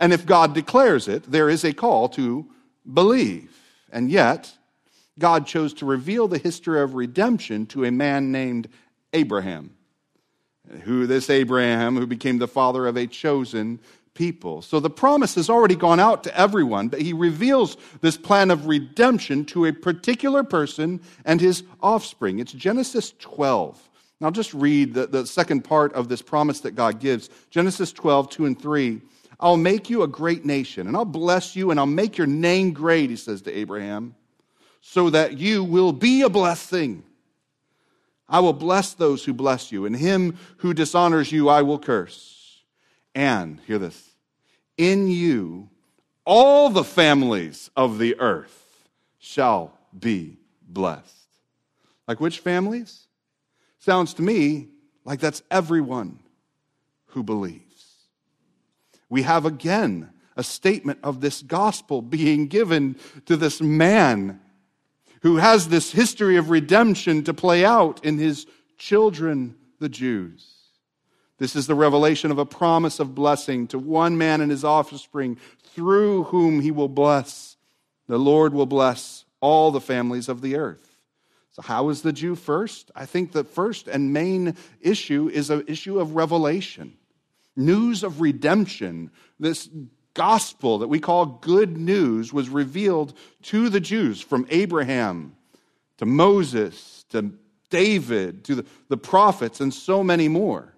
And 0.00 0.12
if 0.12 0.26
God 0.26 0.54
declares 0.54 1.08
it, 1.08 1.30
there 1.30 1.48
is 1.48 1.64
a 1.64 1.72
call 1.72 2.08
to 2.10 2.46
believe. 2.92 3.56
And 3.92 4.10
yet, 4.10 4.52
God 5.18 5.46
chose 5.46 5.74
to 5.74 5.86
reveal 5.86 6.28
the 6.28 6.38
history 6.38 6.80
of 6.80 6.94
redemption 6.94 7.66
to 7.66 7.84
a 7.84 7.90
man 7.90 8.32
named 8.32 8.68
Abraham. 9.12 9.74
Who 10.82 11.06
this 11.06 11.28
Abraham, 11.28 11.96
who 11.96 12.06
became 12.06 12.38
the 12.38 12.48
father 12.48 12.86
of 12.86 12.96
a 12.96 13.06
chosen 13.06 13.80
people. 14.14 14.62
So 14.62 14.78
the 14.80 14.90
promise 14.90 15.34
has 15.36 15.48
already 15.48 15.74
gone 15.74 16.00
out 16.00 16.24
to 16.24 16.38
everyone, 16.38 16.88
but 16.88 17.00
he 17.00 17.12
reveals 17.12 17.76
this 18.00 18.16
plan 18.16 18.50
of 18.50 18.66
redemption 18.66 19.44
to 19.46 19.66
a 19.66 19.72
particular 19.72 20.44
person 20.44 21.00
and 21.24 21.40
his 21.40 21.64
offspring. 21.82 22.38
It's 22.38 22.52
Genesis 22.52 23.14
12. 23.20 23.90
Now, 24.20 24.26
I'll 24.26 24.32
just 24.32 24.54
read 24.54 24.94
the, 24.94 25.06
the 25.06 25.26
second 25.26 25.62
part 25.62 25.94
of 25.94 26.08
this 26.08 26.22
promise 26.22 26.60
that 26.60 26.72
God 26.72 27.00
gives 27.00 27.28
Genesis 27.50 27.92
12, 27.92 28.30
2 28.30 28.46
and 28.46 28.60
3. 28.60 29.00
I'll 29.42 29.56
make 29.56 29.90
you 29.90 30.04
a 30.04 30.08
great 30.08 30.44
nation, 30.44 30.86
and 30.86 30.96
I'll 30.96 31.04
bless 31.04 31.56
you, 31.56 31.72
and 31.72 31.80
I'll 31.80 31.84
make 31.84 32.16
your 32.16 32.28
name 32.28 32.72
great, 32.72 33.10
he 33.10 33.16
says 33.16 33.42
to 33.42 33.52
Abraham, 33.52 34.14
so 34.80 35.10
that 35.10 35.36
you 35.36 35.64
will 35.64 35.92
be 35.92 36.22
a 36.22 36.30
blessing. 36.30 37.02
I 38.28 38.38
will 38.38 38.52
bless 38.52 38.94
those 38.94 39.24
who 39.24 39.34
bless 39.34 39.72
you, 39.72 39.84
and 39.84 39.96
him 39.96 40.38
who 40.58 40.72
dishonors 40.72 41.32
you 41.32 41.48
I 41.48 41.62
will 41.62 41.80
curse. 41.80 42.62
And, 43.16 43.60
hear 43.66 43.78
this, 43.78 44.14
in 44.78 45.08
you 45.08 45.68
all 46.24 46.70
the 46.70 46.84
families 46.84 47.68
of 47.76 47.98
the 47.98 48.18
earth 48.20 48.88
shall 49.18 49.76
be 49.98 50.38
blessed. 50.62 51.26
Like 52.06 52.20
which 52.20 52.38
families? 52.38 53.06
Sounds 53.80 54.14
to 54.14 54.22
me 54.22 54.68
like 55.04 55.18
that's 55.18 55.42
everyone 55.50 56.20
who 57.06 57.24
believes. 57.24 57.71
We 59.12 59.24
have 59.24 59.44
again 59.44 60.08
a 60.38 60.42
statement 60.42 61.00
of 61.02 61.20
this 61.20 61.42
gospel 61.42 62.00
being 62.00 62.46
given 62.46 62.96
to 63.26 63.36
this 63.36 63.60
man 63.60 64.40
who 65.20 65.36
has 65.36 65.68
this 65.68 65.92
history 65.92 66.38
of 66.38 66.48
redemption 66.48 67.22
to 67.24 67.34
play 67.34 67.62
out 67.62 68.02
in 68.06 68.16
his 68.16 68.46
children, 68.78 69.54
the 69.80 69.90
Jews. 69.90 70.46
This 71.36 71.54
is 71.54 71.66
the 71.66 71.74
revelation 71.74 72.30
of 72.30 72.38
a 72.38 72.46
promise 72.46 73.00
of 73.00 73.14
blessing 73.14 73.66
to 73.66 73.78
one 73.78 74.16
man 74.16 74.40
and 74.40 74.50
his 74.50 74.64
offspring 74.64 75.36
through 75.74 76.24
whom 76.24 76.62
he 76.62 76.70
will 76.70 76.88
bless. 76.88 77.58
The 78.06 78.16
Lord 78.16 78.54
will 78.54 78.64
bless 78.64 79.26
all 79.42 79.70
the 79.70 79.78
families 79.82 80.30
of 80.30 80.40
the 80.40 80.56
earth. 80.56 80.96
So, 81.50 81.60
how 81.60 81.90
is 81.90 82.00
the 82.00 82.14
Jew 82.14 82.34
first? 82.34 82.90
I 82.94 83.04
think 83.04 83.32
the 83.32 83.44
first 83.44 83.88
and 83.88 84.14
main 84.14 84.56
issue 84.80 85.28
is 85.28 85.50
an 85.50 85.64
issue 85.66 86.00
of 86.00 86.16
revelation, 86.16 86.96
news 87.56 88.02
of 88.02 88.20
redemption. 88.20 89.10
This 89.38 89.68
gospel 90.14 90.78
that 90.78 90.88
we 90.88 91.00
call 91.00 91.26
good 91.26 91.76
news 91.76 92.32
was 92.32 92.48
revealed 92.48 93.14
to 93.42 93.68
the 93.68 93.80
Jews 93.80 94.20
from 94.20 94.46
Abraham 94.50 95.36
to 95.98 96.06
Moses 96.06 97.04
to 97.10 97.32
David 97.70 98.44
to 98.44 98.56
the, 98.56 98.66
the 98.88 98.96
prophets 98.96 99.60
and 99.60 99.72
so 99.72 100.04
many 100.04 100.28
more. 100.28 100.74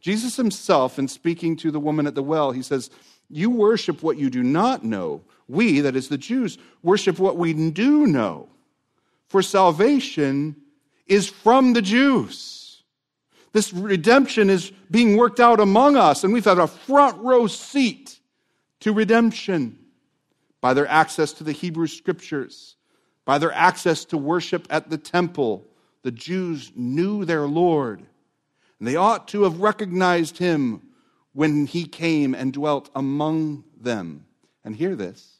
Jesus 0.00 0.34
himself, 0.36 0.98
in 0.98 1.06
speaking 1.06 1.56
to 1.58 1.70
the 1.70 1.78
woman 1.78 2.08
at 2.08 2.16
the 2.16 2.22
well, 2.22 2.50
he 2.50 2.62
says, 2.62 2.90
You 3.30 3.50
worship 3.50 4.02
what 4.02 4.18
you 4.18 4.28
do 4.28 4.42
not 4.42 4.84
know. 4.84 5.22
We, 5.46 5.80
that 5.80 5.94
is 5.94 6.08
the 6.08 6.18
Jews, 6.18 6.58
worship 6.82 7.20
what 7.20 7.36
we 7.36 7.52
do 7.70 8.06
know. 8.06 8.48
For 9.28 9.42
salvation 9.42 10.56
is 11.06 11.28
from 11.28 11.72
the 11.72 11.82
Jews. 11.82 12.61
This 13.52 13.72
redemption 13.72 14.50
is 14.50 14.72
being 14.90 15.16
worked 15.16 15.40
out 15.40 15.60
among 15.60 15.96
us, 15.96 16.24
and 16.24 16.32
we've 16.32 16.44
had 16.44 16.58
a 16.58 16.66
front 16.66 17.18
row 17.18 17.46
seat 17.46 18.18
to 18.80 18.92
redemption 18.92 19.78
by 20.60 20.74
their 20.74 20.86
access 20.86 21.32
to 21.34 21.44
the 21.44 21.52
Hebrew 21.52 21.86
scriptures, 21.86 22.76
by 23.24 23.38
their 23.38 23.52
access 23.52 24.04
to 24.06 24.18
worship 24.18 24.66
at 24.70 24.90
the 24.90 24.98
temple. 24.98 25.66
The 26.02 26.10
Jews 26.10 26.72
knew 26.74 27.24
their 27.24 27.46
Lord 27.46 28.06
and 28.82 28.88
they 28.88 28.96
ought 28.96 29.28
to 29.28 29.44
have 29.44 29.60
recognized 29.60 30.38
him 30.38 30.82
when 31.34 31.66
he 31.66 31.84
came 31.84 32.34
and 32.34 32.52
dwelt 32.52 32.90
among 32.96 33.62
them. 33.80 34.26
And 34.64 34.74
hear 34.74 34.96
this 34.96 35.38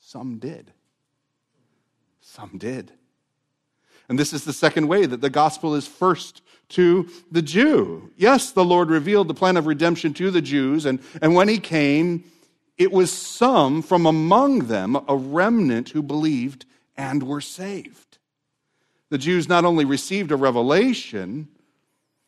some 0.00 0.38
did. 0.38 0.72
Some 2.20 2.58
did. 2.58 2.90
And 4.08 4.18
this 4.18 4.32
is 4.32 4.44
the 4.44 4.52
second 4.52 4.88
way 4.88 5.06
that 5.06 5.20
the 5.20 5.30
gospel 5.30 5.76
is 5.76 5.86
first 5.86 6.42
to 6.72 7.08
the 7.30 7.42
Jew. 7.42 8.10
Yes, 8.16 8.50
the 8.50 8.64
Lord 8.64 8.90
revealed 8.90 9.28
the 9.28 9.34
plan 9.34 9.56
of 9.56 9.66
redemption 9.66 10.14
to 10.14 10.30
the 10.30 10.42
Jews, 10.42 10.84
and, 10.86 11.00
and 11.20 11.34
when 11.34 11.48
he 11.48 11.58
came, 11.58 12.24
it 12.78 12.92
was 12.92 13.12
some 13.12 13.82
from 13.82 14.06
among 14.06 14.60
them, 14.60 14.96
a 15.08 15.16
remnant 15.16 15.90
who 15.90 16.02
believed 16.02 16.66
and 16.96 17.22
were 17.22 17.40
saved. 17.40 18.18
The 19.10 19.18
Jews 19.18 19.48
not 19.48 19.64
only 19.64 19.84
received 19.84 20.32
a 20.32 20.36
revelation, 20.36 21.48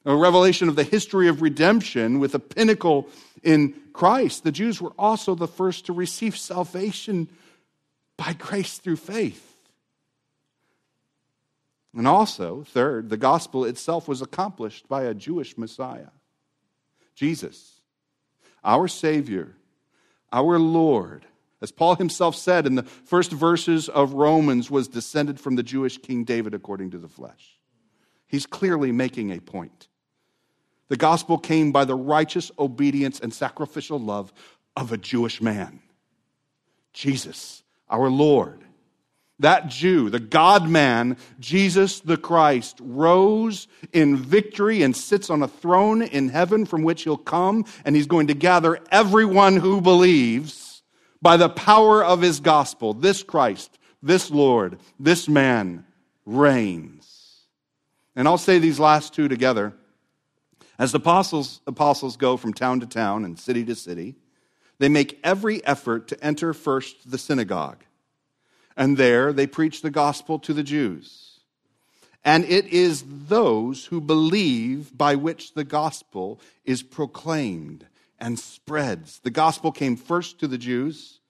a 0.05 0.15
revelation 0.15 0.69
of 0.69 0.77
the 0.77 0.85
history 0.85 1.29
of 1.29 1.41
redemption 1.41 2.19
with 2.19 2.35
a 2.35 2.39
pinnacle 2.39 3.09
in 3.43 3.75
Christ, 3.93 4.45
the 4.45 4.53
Jews 4.53 4.81
were 4.81 4.93
also 4.99 5.35
the 5.35 5.49
first 5.49 5.87
to 5.87 5.93
receive 5.93 6.37
salvation 6.37 7.29
by 8.17 8.35
grace 8.35 8.79
through 8.79 8.97
faith. 8.97 9.54
And 11.97 12.09
also, 12.09 12.65
third, 12.65 13.09
the 13.09 13.17
gospel 13.17 13.65
itself 13.65 14.09
was 14.09 14.21
accomplished 14.21 14.89
by 14.89 15.05
a 15.05 15.15
Jewish 15.15 15.57
Messiah, 15.57 16.09
Jesus, 17.15 17.81
our 18.65 18.89
Savior, 18.89 19.55
our 20.33 20.59
Lord. 20.59 21.25
As 21.63 21.71
Paul 21.71 21.95
himself 21.95 22.35
said 22.35 22.67
in 22.67 22.75
the 22.75 22.83
first 22.83 23.31
verses 23.31 23.89
of 23.89 24.15
Romans, 24.15 24.71
was 24.71 24.89
descended 24.89 25.39
from 25.39 25.55
the 25.55 25.63
Jewish 25.63 25.99
King 25.99 26.25
David 26.25 26.53
according 26.53 26.91
to 26.91 26.99
the 26.99 27.09
flesh. 27.09 27.59
He's 28.27 28.45
clearly 28.45 28.91
making 28.91 29.31
a 29.31 29.41
point. 29.41 29.87
The 30.89 30.97
gospel 30.97 31.39
came 31.39 31.71
by 31.71 31.85
the 31.85 31.95
righteous 31.95 32.51
obedience 32.59 33.21
and 33.21 33.33
sacrificial 33.33 34.01
love 34.01 34.33
of 34.77 34.91
a 34.91 34.99
Jewish 34.99 35.41
man, 35.41 35.81
Jesus, 36.93 37.63
our 37.89 38.11
Lord. 38.11 38.64
That 39.41 39.67
Jew, 39.67 40.11
the 40.11 40.21
God 40.21 40.69
man, 40.69 41.17
Jesus 41.41 42.01
the 42.01 42.17
Christ, 42.17 42.79
rose 42.81 43.67
in 43.93 44.17
victory 44.17 44.83
and 44.83 44.97
sits 44.97 45.29
on 45.29 45.43
a 45.43 45.49
throne 45.49 46.03
in 46.03 46.29
heaven 46.29 46.67
from 46.67 46.83
which 46.83 47.03
he'll 47.03 47.17
come, 47.17 47.65
and 47.85 47.97
he's 47.97 48.07
going 48.07 48.29
to 48.29 48.35
gather 48.35 48.79
everyone 48.93 49.57
who 49.57 49.81
believes 49.81 50.83
by 51.21 51.37
the 51.37 51.49
power 51.49 52.05
of 52.05 52.21
his 52.21 52.39
gospel. 52.39 52.95
This 52.95 53.23
Christ, 53.23 53.79
this 54.03 54.31
Lord, 54.31 54.79
this 55.01 55.29
man 55.29 55.85
reigns. 56.25 57.41
And 58.15 58.29
I'll 58.29 58.39
say 58.39 58.59
these 58.59 58.79
last 58.79 59.15
two 59.15 59.27
together. 59.27 59.75
As 60.79 60.93
the 60.93 60.99
apostles, 60.99 61.61
apostles 61.67 62.17
go 62.17 62.37
from 62.37 62.53
town 62.53 62.81
to 62.81 62.87
town 62.87 63.25
and 63.25 63.39
city 63.39 63.65
to 63.65 63.75
city, 63.75 64.15
they 64.79 64.89
make 64.89 65.19
every 65.25 65.65
effort 65.65 66.09
to 66.09 66.25
enter 66.25 66.53
first 66.53 67.11
the 67.11 67.19
synagogue. 67.19 67.85
And 68.77 68.97
there 68.97 69.33
they 69.33 69.47
preach 69.47 69.83
the 69.83 69.91
gospel 69.91 70.39
to 70.41 70.53
the 70.53 70.63
Jews. 70.63 71.41
And 72.25 72.45
it 72.45 72.67
is 72.69 73.05
those 73.07 73.87
who 73.87 74.01
believe 74.01 74.97
by 74.97 75.15
which 75.15 75.55
the 75.55 75.65
gospel 75.65 76.41
is 76.65 76.83
proclaimed 76.83 77.87
and 78.19 78.39
spreads. 78.39 79.21
The 79.21 79.31
gospel 79.31 79.71
came 79.71 79.97
first 79.97 80.41
to 80.41 80.49
the 80.49 80.59
Jews, 80.59 81.21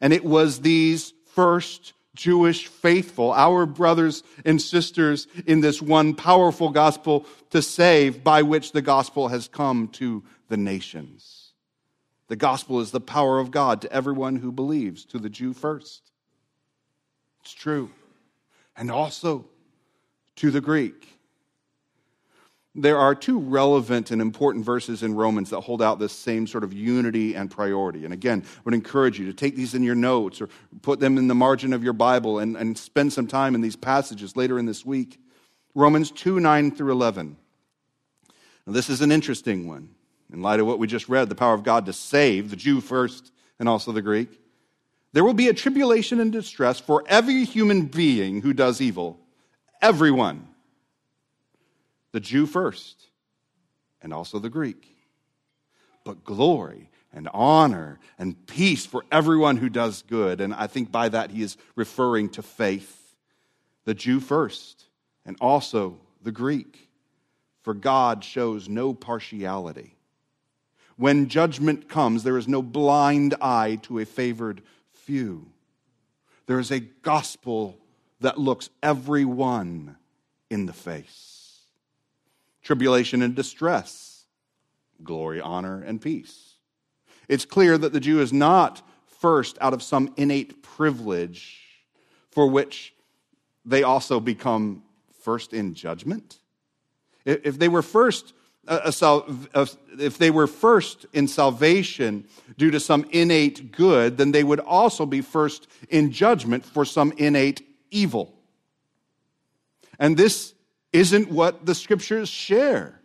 and 0.00 0.12
it 0.12 0.24
was 0.24 0.60
these 0.60 1.12
first 1.34 1.92
Jewish 2.14 2.66
faithful, 2.66 3.32
our 3.32 3.66
brothers 3.66 4.22
and 4.44 4.60
sisters 4.60 5.26
in 5.46 5.60
this 5.60 5.82
one 5.82 6.14
powerful 6.14 6.70
gospel 6.70 7.26
to 7.50 7.62
save 7.62 8.22
by 8.22 8.42
which 8.42 8.72
the 8.72 8.82
gospel 8.82 9.28
has 9.28 9.48
come 9.48 9.88
to 9.88 10.22
the 10.48 10.56
nations. 10.56 11.52
The 12.28 12.36
gospel 12.36 12.80
is 12.80 12.90
the 12.90 13.00
power 13.00 13.38
of 13.38 13.50
God 13.50 13.82
to 13.82 13.92
everyone 13.92 14.36
who 14.36 14.52
believes, 14.52 15.04
to 15.06 15.18
the 15.18 15.30
Jew 15.30 15.52
first. 15.52 16.10
It's 17.48 17.54
true. 17.54 17.90
And 18.76 18.90
also 18.90 19.46
to 20.36 20.50
the 20.50 20.60
Greek 20.60 21.08
there 22.74 22.98
are 22.98 23.14
two 23.14 23.38
relevant 23.38 24.10
and 24.10 24.20
important 24.20 24.66
verses 24.66 25.02
in 25.02 25.14
Romans 25.14 25.48
that 25.48 25.62
hold 25.62 25.80
out 25.80 25.98
this 25.98 26.12
same 26.12 26.46
sort 26.46 26.62
of 26.62 26.74
unity 26.74 27.34
and 27.34 27.50
priority. 27.50 28.04
And 28.04 28.12
again, 28.12 28.44
I 28.46 28.60
would 28.64 28.74
encourage 28.74 29.18
you 29.18 29.24
to 29.26 29.32
take 29.32 29.56
these 29.56 29.74
in 29.74 29.82
your 29.82 29.94
notes 29.94 30.42
or 30.42 30.50
put 30.82 31.00
them 31.00 31.16
in 31.16 31.26
the 31.26 31.34
margin 31.34 31.72
of 31.72 31.82
your 31.82 31.94
Bible 31.94 32.38
and, 32.38 32.54
and 32.54 32.76
spend 32.76 33.14
some 33.14 33.26
time 33.26 33.54
in 33.54 33.62
these 33.62 33.76
passages 33.76 34.36
later 34.36 34.58
in 34.58 34.66
this 34.66 34.84
week. 34.84 35.18
Romans 35.74 36.10
2 36.10 36.38
9 36.40 36.70
through 36.70 36.92
11. 36.92 37.34
Now, 38.66 38.74
this 38.74 38.90
is 38.90 39.00
an 39.00 39.10
interesting 39.10 39.66
one 39.66 39.88
in 40.30 40.42
light 40.42 40.60
of 40.60 40.66
what 40.66 40.78
we 40.78 40.86
just 40.86 41.08
read 41.08 41.30
the 41.30 41.34
power 41.34 41.54
of 41.54 41.64
God 41.64 41.86
to 41.86 41.94
save 41.94 42.50
the 42.50 42.56
Jew 42.56 42.82
first 42.82 43.32
and 43.58 43.70
also 43.70 43.90
the 43.90 44.02
Greek. 44.02 44.38
There 45.12 45.24
will 45.24 45.34
be 45.34 45.48
a 45.48 45.54
tribulation 45.54 46.20
and 46.20 46.30
distress 46.30 46.78
for 46.80 47.04
every 47.08 47.44
human 47.44 47.86
being 47.86 48.42
who 48.42 48.52
does 48.52 48.80
evil. 48.80 49.18
Everyone. 49.80 50.48
The 52.12 52.20
Jew 52.20 52.46
first, 52.46 53.06
and 54.02 54.12
also 54.12 54.38
the 54.38 54.50
Greek. 54.50 54.96
But 56.04 56.24
glory 56.24 56.90
and 57.12 57.28
honor 57.32 57.98
and 58.18 58.46
peace 58.46 58.86
for 58.86 59.04
everyone 59.10 59.56
who 59.56 59.68
does 59.68 60.02
good. 60.02 60.40
And 60.40 60.54
I 60.54 60.66
think 60.66 60.90
by 60.90 61.08
that 61.08 61.30
he 61.30 61.42
is 61.42 61.56
referring 61.74 62.30
to 62.30 62.42
faith. 62.42 63.14
The 63.84 63.94
Jew 63.94 64.20
first, 64.20 64.84
and 65.24 65.36
also 65.40 65.98
the 66.22 66.32
Greek. 66.32 66.88
For 67.62 67.74
God 67.74 68.24
shows 68.24 68.68
no 68.68 68.94
partiality. 68.94 69.96
When 70.96 71.28
judgment 71.28 71.88
comes, 71.88 72.22
there 72.22 72.38
is 72.38 72.48
no 72.48 72.62
blind 72.62 73.34
eye 73.40 73.78
to 73.82 73.98
a 73.98 74.04
favored 74.04 74.62
few. 75.08 75.46
There 76.44 76.58
is 76.58 76.70
a 76.70 76.80
gospel 76.80 77.78
that 78.20 78.36
looks 78.36 78.68
everyone 78.82 79.96
in 80.50 80.66
the 80.66 80.74
face. 80.74 81.62
Tribulation 82.62 83.22
and 83.22 83.34
distress, 83.34 84.26
glory, 85.02 85.40
honor, 85.40 85.82
and 85.82 85.98
peace. 85.98 86.56
It's 87.26 87.46
clear 87.46 87.78
that 87.78 87.94
the 87.94 88.00
Jew 88.00 88.20
is 88.20 88.34
not 88.34 88.82
first 89.06 89.56
out 89.62 89.72
of 89.72 89.82
some 89.82 90.12
innate 90.18 90.62
privilege 90.62 91.62
for 92.30 92.46
which 92.46 92.92
they 93.64 93.84
also 93.84 94.20
become 94.20 94.82
first 95.22 95.54
in 95.54 95.72
judgment. 95.72 96.38
If 97.24 97.58
they 97.58 97.68
were 97.68 97.80
first 97.80 98.34
a, 98.68 98.92
a, 99.54 99.68
if 99.98 100.18
they 100.18 100.30
were 100.30 100.46
first 100.46 101.06
in 101.12 101.26
salvation 101.26 102.24
due 102.56 102.70
to 102.70 102.80
some 102.80 103.06
innate 103.10 103.72
good, 103.72 104.18
then 104.18 104.32
they 104.32 104.44
would 104.44 104.60
also 104.60 105.06
be 105.06 105.20
first 105.20 105.66
in 105.88 106.12
judgment 106.12 106.64
for 106.64 106.84
some 106.84 107.12
innate 107.16 107.66
evil. 107.90 108.34
And 109.98 110.16
this 110.16 110.54
isn't 110.92 111.30
what 111.30 111.66
the 111.66 111.74
scriptures 111.74 112.28
share. 112.28 113.00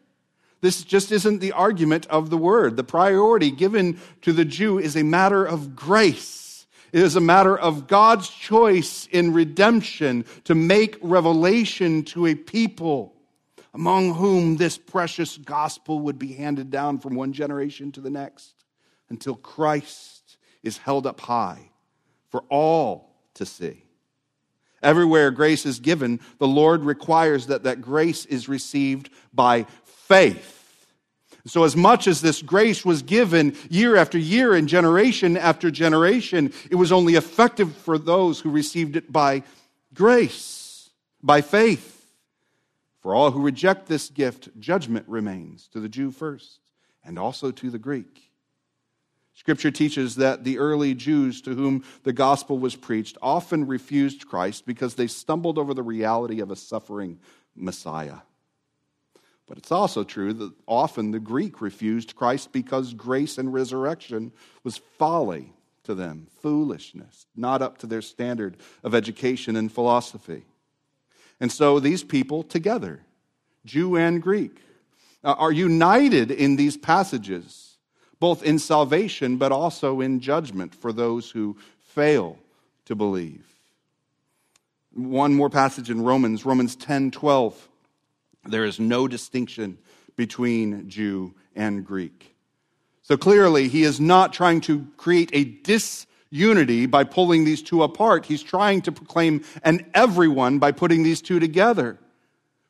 This 0.62 0.84
just 0.84 1.12
isn't 1.12 1.40
the 1.40 1.52
argument 1.52 2.06
of 2.08 2.30
the 2.30 2.38
word. 2.38 2.78
The 2.78 2.84
priority 2.84 3.52
given 3.52 4.00
to 4.22 4.32
the 4.32 4.46
Jew 4.46 4.80
is 4.80 4.96
a 4.96 5.04
matter 5.04 5.46
of 5.46 5.76
grace. 5.76 6.68
It 6.94 7.02
is 7.02 7.16
a 7.16 7.22
matter 7.22 7.58
of 7.58 7.88
God's 7.88 8.30
choice 8.30 9.08
in 9.12 9.34
redemption 9.34 10.26
to 10.44 10.56
make 10.56 10.98
revelation 11.02 12.04
to 12.04 12.28
a 12.28 12.36
people 12.36 13.14
among 13.74 14.14
whom 14.14 14.58
this 14.58 14.78
precious 14.78 15.38
gospel 15.38 16.00
would 16.00 16.20
be 16.20 16.34
handed 16.34 16.70
down 16.70 17.00
from 17.00 17.16
one 17.16 17.34
generation 17.34 17.92
to 17.92 18.02
the 18.02 18.10
next 18.10 18.54
until 19.10 19.36
Christ 19.36 20.38
is 20.62 20.78
held 20.78 21.08
up 21.08 21.20
high 21.20 21.70
for 22.30 22.44
all 22.50 23.16
to 23.36 23.46
see. 23.46 23.84
Everywhere 24.82 25.32
grace 25.32 25.66
is 25.66 25.80
given, 25.80 26.20
the 26.40 26.48
Lord 26.48 26.84
requires 26.84 27.48
that 27.48 27.64
that 27.64 27.82
grace 27.82 28.26
is 28.26 28.50
received 28.50 29.10
by 29.34 29.66
faith. 29.86 30.60
So, 31.46 31.64
as 31.64 31.76
much 31.76 32.08
as 32.08 32.22
this 32.22 32.42
grace 32.42 32.86
was 32.86 33.02
given 33.02 33.56
year 33.70 33.98
after 33.98 34.18
year 34.18 34.54
and 34.54 34.68
generation 34.68 35.36
after 35.36 35.70
generation, 35.70 36.54
it 36.72 36.76
was 36.76 36.92
only 36.92 37.16
effective 37.16 37.76
for 37.76 37.98
those 37.98 38.40
who 38.40 38.50
received 38.50 38.96
it 38.96 39.12
by 39.12 39.44
grace, 39.94 40.90
by 41.22 41.42
faith. 41.42 42.03
For 43.04 43.14
all 43.14 43.32
who 43.32 43.42
reject 43.42 43.88
this 43.88 44.10
gift, 44.10 44.48
judgment 44.62 45.06
remains 45.10 45.68
to 45.74 45.82
the 45.82 45.90
Jew 45.90 46.10
first, 46.10 46.62
and 47.04 47.20
also 47.20 47.52
to 47.52 47.70
the 47.70 47.78
Greek. 47.78 48.32
Scripture 49.34 49.72
teaches 49.72 50.16
that 50.16 50.46
the 50.46 50.58
early 50.58 50.94
Jews 50.94 51.42
to 51.42 51.54
whom 51.54 51.84
the 52.04 52.14
gospel 52.14 52.58
was 52.58 52.78
preached 52.78 53.18
often 53.22 53.68
refused 53.68 54.26
Christ 54.26 54.66
because 54.66 54.96
they 54.96 55.08
stumbled 55.08 55.58
over 55.58 55.74
the 55.74 55.84
reality 55.84 56.40
of 56.40 56.50
a 56.50 56.56
suffering 56.56 57.20
Messiah. 57.58 58.20
But 59.48 59.58
it's 59.58 59.72
also 59.72 60.06
true 60.06 60.32
that 60.32 60.54
often 60.66 61.12
the 61.12 61.20
Greek 61.20 61.60
refused 61.60 62.16
Christ 62.16 62.54
because 62.54 62.94
grace 62.94 63.38
and 63.38 63.54
resurrection 63.54 64.32
was 64.64 64.78
folly 64.78 65.52
to 65.84 65.94
them, 65.94 66.28
foolishness, 66.42 67.26
not 67.36 67.62
up 67.62 67.80
to 67.80 67.88
their 67.88 68.02
standard 68.02 68.56
of 68.82 68.96
education 68.96 69.58
and 69.58 69.70
philosophy. 69.70 70.46
And 71.44 71.52
so 71.52 71.82
these 71.82 72.06
people 72.06 72.42
together, 72.42 73.02
Jew 73.66 73.98
and 73.98 74.22
Greek, 74.22 74.62
uh, 75.26 75.36
are 75.38 75.52
united 75.52 76.32
in 76.32 76.56
these 76.56 76.78
passages, 76.78 77.76
both 78.18 78.44
in 78.44 78.58
salvation 78.58 79.36
but 79.36 79.52
also 79.52 80.00
in 80.00 80.22
judgment 80.22 80.74
for 80.74 80.94
those 80.94 81.32
who 81.32 81.58
fail 81.82 82.38
to 82.86 82.96
believe. 82.96 83.46
One 84.94 85.34
more 85.34 85.50
passage 85.50 85.90
in 85.90 86.02
Romans, 86.02 86.46
Romans 86.46 86.78
10 86.78 87.12
12. 87.12 87.68
There 88.46 88.64
is 88.64 88.80
no 88.80 89.10
distinction 89.10 89.80
between 90.16 90.88
Jew 90.88 91.34
and 91.58 91.86
Greek. 91.86 92.38
So 93.02 93.18
clearly, 93.18 93.68
he 93.68 93.84
is 93.84 94.00
not 94.00 94.32
trying 94.32 94.62
to 94.62 94.88
create 94.96 95.30
a 95.34 95.44
dis 95.44 96.08
unity 96.34 96.88
by 96.88 97.04
pulling 97.04 97.46
these 97.46 97.62
two 97.62 97.84
apart. 97.84 98.26
He's 98.26 98.42
trying 98.42 98.82
to 98.84 98.92
proclaim 98.92 99.44
an 99.64 99.86
everyone 99.94 100.58
by 100.58 100.72
putting 100.72 101.04
these 101.04 101.22
two 101.22 101.40
together. 101.40 102.00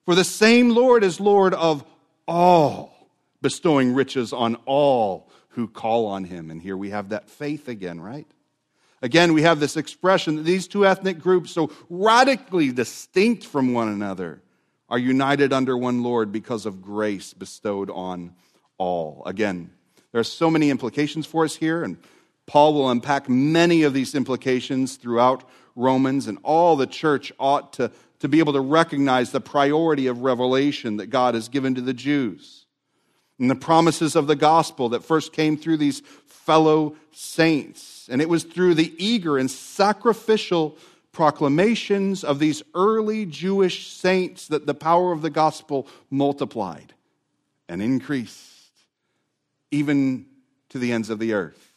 For 0.05 0.15
the 0.15 0.25
same 0.25 0.69
Lord 0.71 1.03
is 1.03 1.21
Lord 1.21 1.53
of 1.53 1.85
all, 2.27 3.09
bestowing 3.41 3.93
riches 3.93 4.33
on 4.33 4.55
all 4.65 5.29
who 5.49 5.67
call 5.67 6.07
on 6.07 6.25
him. 6.25 6.51
And 6.51 6.61
here 6.61 6.75
we 6.75 6.89
have 6.89 7.09
that 7.09 7.29
faith 7.29 7.69
again, 7.69 8.01
right? 8.01 8.27
Again, 9.01 9.33
we 9.33 9.43
have 9.43 9.59
this 9.59 9.77
expression 9.77 10.35
that 10.35 10.43
these 10.43 10.67
two 10.67 10.85
ethnic 10.85 11.19
groups, 11.19 11.51
so 11.51 11.71
radically 11.89 12.71
distinct 12.71 13.45
from 13.45 13.73
one 13.73 13.87
another, 13.87 14.41
are 14.89 14.99
united 14.99 15.53
under 15.53 15.77
one 15.77 16.03
Lord 16.03 16.31
because 16.31 16.65
of 16.65 16.81
grace 16.81 17.33
bestowed 17.33 17.89
on 17.89 18.35
all. 18.77 19.23
Again, 19.25 19.71
there 20.11 20.19
are 20.19 20.25
so 20.25 20.49
many 20.49 20.69
implications 20.69 21.25
for 21.25 21.45
us 21.45 21.55
here, 21.55 21.83
and 21.83 21.97
Paul 22.45 22.73
will 22.73 22.89
unpack 22.89 23.29
many 23.29 23.83
of 23.83 23.93
these 23.93 24.15
implications 24.15 24.95
throughout 24.95 25.47
Romans, 25.75 26.27
and 26.27 26.37
all 26.43 26.75
the 26.75 26.87
church 26.87 27.31
ought 27.39 27.73
to, 27.73 27.91
to 28.19 28.27
be 28.27 28.39
able 28.39 28.53
to 28.53 28.61
recognize 28.61 29.31
the 29.31 29.41
priority 29.41 30.07
of 30.07 30.21
revelation 30.21 30.97
that 30.97 31.07
God 31.07 31.35
has 31.35 31.49
given 31.49 31.75
to 31.75 31.81
the 31.81 31.93
Jews 31.93 32.63
and 33.39 33.49
the 33.49 33.55
promises 33.55 34.15
of 34.15 34.27
the 34.27 34.35
gospel 34.35 34.89
that 34.89 35.03
first 35.03 35.33
came 35.33 35.57
through 35.57 35.77
these 35.77 36.01
fellow 36.25 36.95
saints. 37.11 38.07
And 38.11 38.21
it 38.21 38.29
was 38.29 38.43
through 38.43 38.75
the 38.75 38.93
eager 39.03 39.37
and 39.37 39.49
sacrificial 39.49 40.77
proclamations 41.11 42.23
of 42.23 42.39
these 42.39 42.63
early 42.73 43.25
Jewish 43.25 43.87
saints 43.87 44.47
that 44.47 44.65
the 44.65 44.73
power 44.73 45.11
of 45.11 45.21
the 45.21 45.29
gospel 45.29 45.87
multiplied 46.09 46.93
and 47.67 47.81
increased, 47.81 48.71
even 49.71 50.25
to 50.69 50.79
the 50.79 50.91
ends 50.91 51.09
of 51.09 51.19
the 51.19 51.33
earth. 51.33 51.72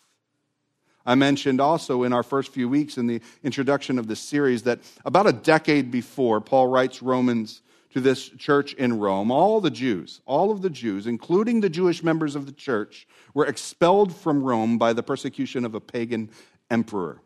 I 1.07 1.15
mentioned 1.15 1.61
also 1.61 2.03
in 2.03 2.13
our 2.13 2.25
first 2.25 2.53
few 2.53 2.69
weeks 2.69 2.99
in 2.99 3.07
the 3.07 3.21
introduction 3.45 3.99
of 3.99 4.09
this 4.09 4.21
series 4.21 4.65
that 4.65 4.81
about 5.05 5.29
a 5.29 5.33
decade 5.33 5.91
before, 5.91 6.41
Paul 6.41 6.67
writes 6.67 7.01
Romans 7.01 7.63
to 7.93 8.01
this 8.01 8.29
church 8.29 8.75
in 8.75 8.99
Rome. 8.99 9.31
All 9.31 9.61
the 9.61 9.71
Jews, 9.71 10.21
all 10.27 10.51
of 10.51 10.61
the 10.61 10.69
Jews, 10.69 11.07
including 11.07 11.61
the 11.61 11.71
Jewish 11.71 12.03
members 12.03 12.35
of 12.35 12.45
the 12.45 12.53
church, 12.53 13.07
were 13.33 13.47
expelled 13.47 14.15
from 14.15 14.43
Rome 14.43 14.77
by 14.77 14.93
the 14.93 15.03
persecution 15.03 15.65
of 15.65 15.75
a 15.75 15.81
pagan 15.81 16.29
emperor. 16.71 17.23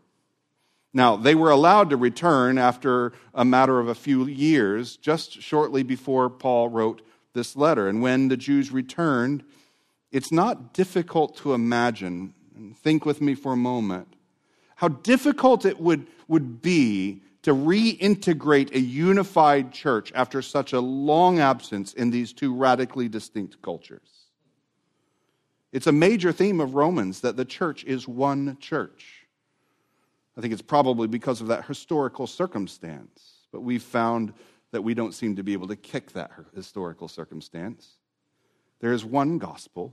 Now, 0.92 1.16
they 1.16 1.34
were 1.34 1.50
allowed 1.50 1.90
to 1.90 1.96
return 1.96 2.58
after 2.58 3.12
a 3.32 3.44
matter 3.44 3.80
of 3.80 3.88
a 3.88 3.94
few 3.94 4.26
years, 4.26 4.96
just 4.96 5.40
shortly 5.40 5.82
before 5.82 6.28
Paul 6.28 6.68
wrote 6.68 7.02
this 7.32 7.56
letter. 7.56 7.88
And 7.88 8.02
when 8.02 8.28
the 8.28 8.36
Jews 8.36 8.70
returned, 8.70 9.44
it's 10.12 10.32
not 10.32 10.74
difficult 10.74 11.36
to 11.38 11.54
imagine 11.54 12.34
and 12.60 12.76
think 12.76 13.04
with 13.04 13.20
me 13.20 13.34
for 13.34 13.52
a 13.52 13.56
moment 13.56 14.14
how 14.76 14.88
difficult 14.88 15.66
it 15.66 15.78
would, 15.78 16.06
would 16.26 16.62
be 16.62 17.20
to 17.42 17.54
reintegrate 17.54 18.74
a 18.74 18.80
unified 18.80 19.72
church 19.72 20.10
after 20.14 20.40
such 20.40 20.72
a 20.72 20.80
long 20.80 21.38
absence 21.38 21.92
in 21.92 22.10
these 22.10 22.32
two 22.32 22.54
radically 22.54 23.06
distinct 23.06 23.60
cultures. 23.60 24.26
It's 25.70 25.86
a 25.86 25.92
major 25.92 26.32
theme 26.32 26.60
of 26.60 26.74
Romans 26.74 27.20
that 27.20 27.36
the 27.36 27.44
church 27.44 27.84
is 27.84 28.08
one 28.08 28.56
church. 28.58 29.26
I 30.38 30.40
think 30.40 30.54
it's 30.54 30.62
probably 30.62 31.08
because 31.08 31.42
of 31.42 31.48
that 31.48 31.66
historical 31.66 32.26
circumstance, 32.26 33.48
but 33.52 33.60
we've 33.60 33.82
found 33.82 34.32
that 34.70 34.80
we 34.80 34.94
don't 34.94 35.12
seem 35.12 35.36
to 35.36 35.42
be 35.42 35.52
able 35.52 35.68
to 35.68 35.76
kick 35.76 36.12
that 36.12 36.30
historical 36.54 37.06
circumstance. 37.06 37.96
There 38.80 38.94
is 38.94 39.04
one 39.04 39.36
gospel 39.36 39.92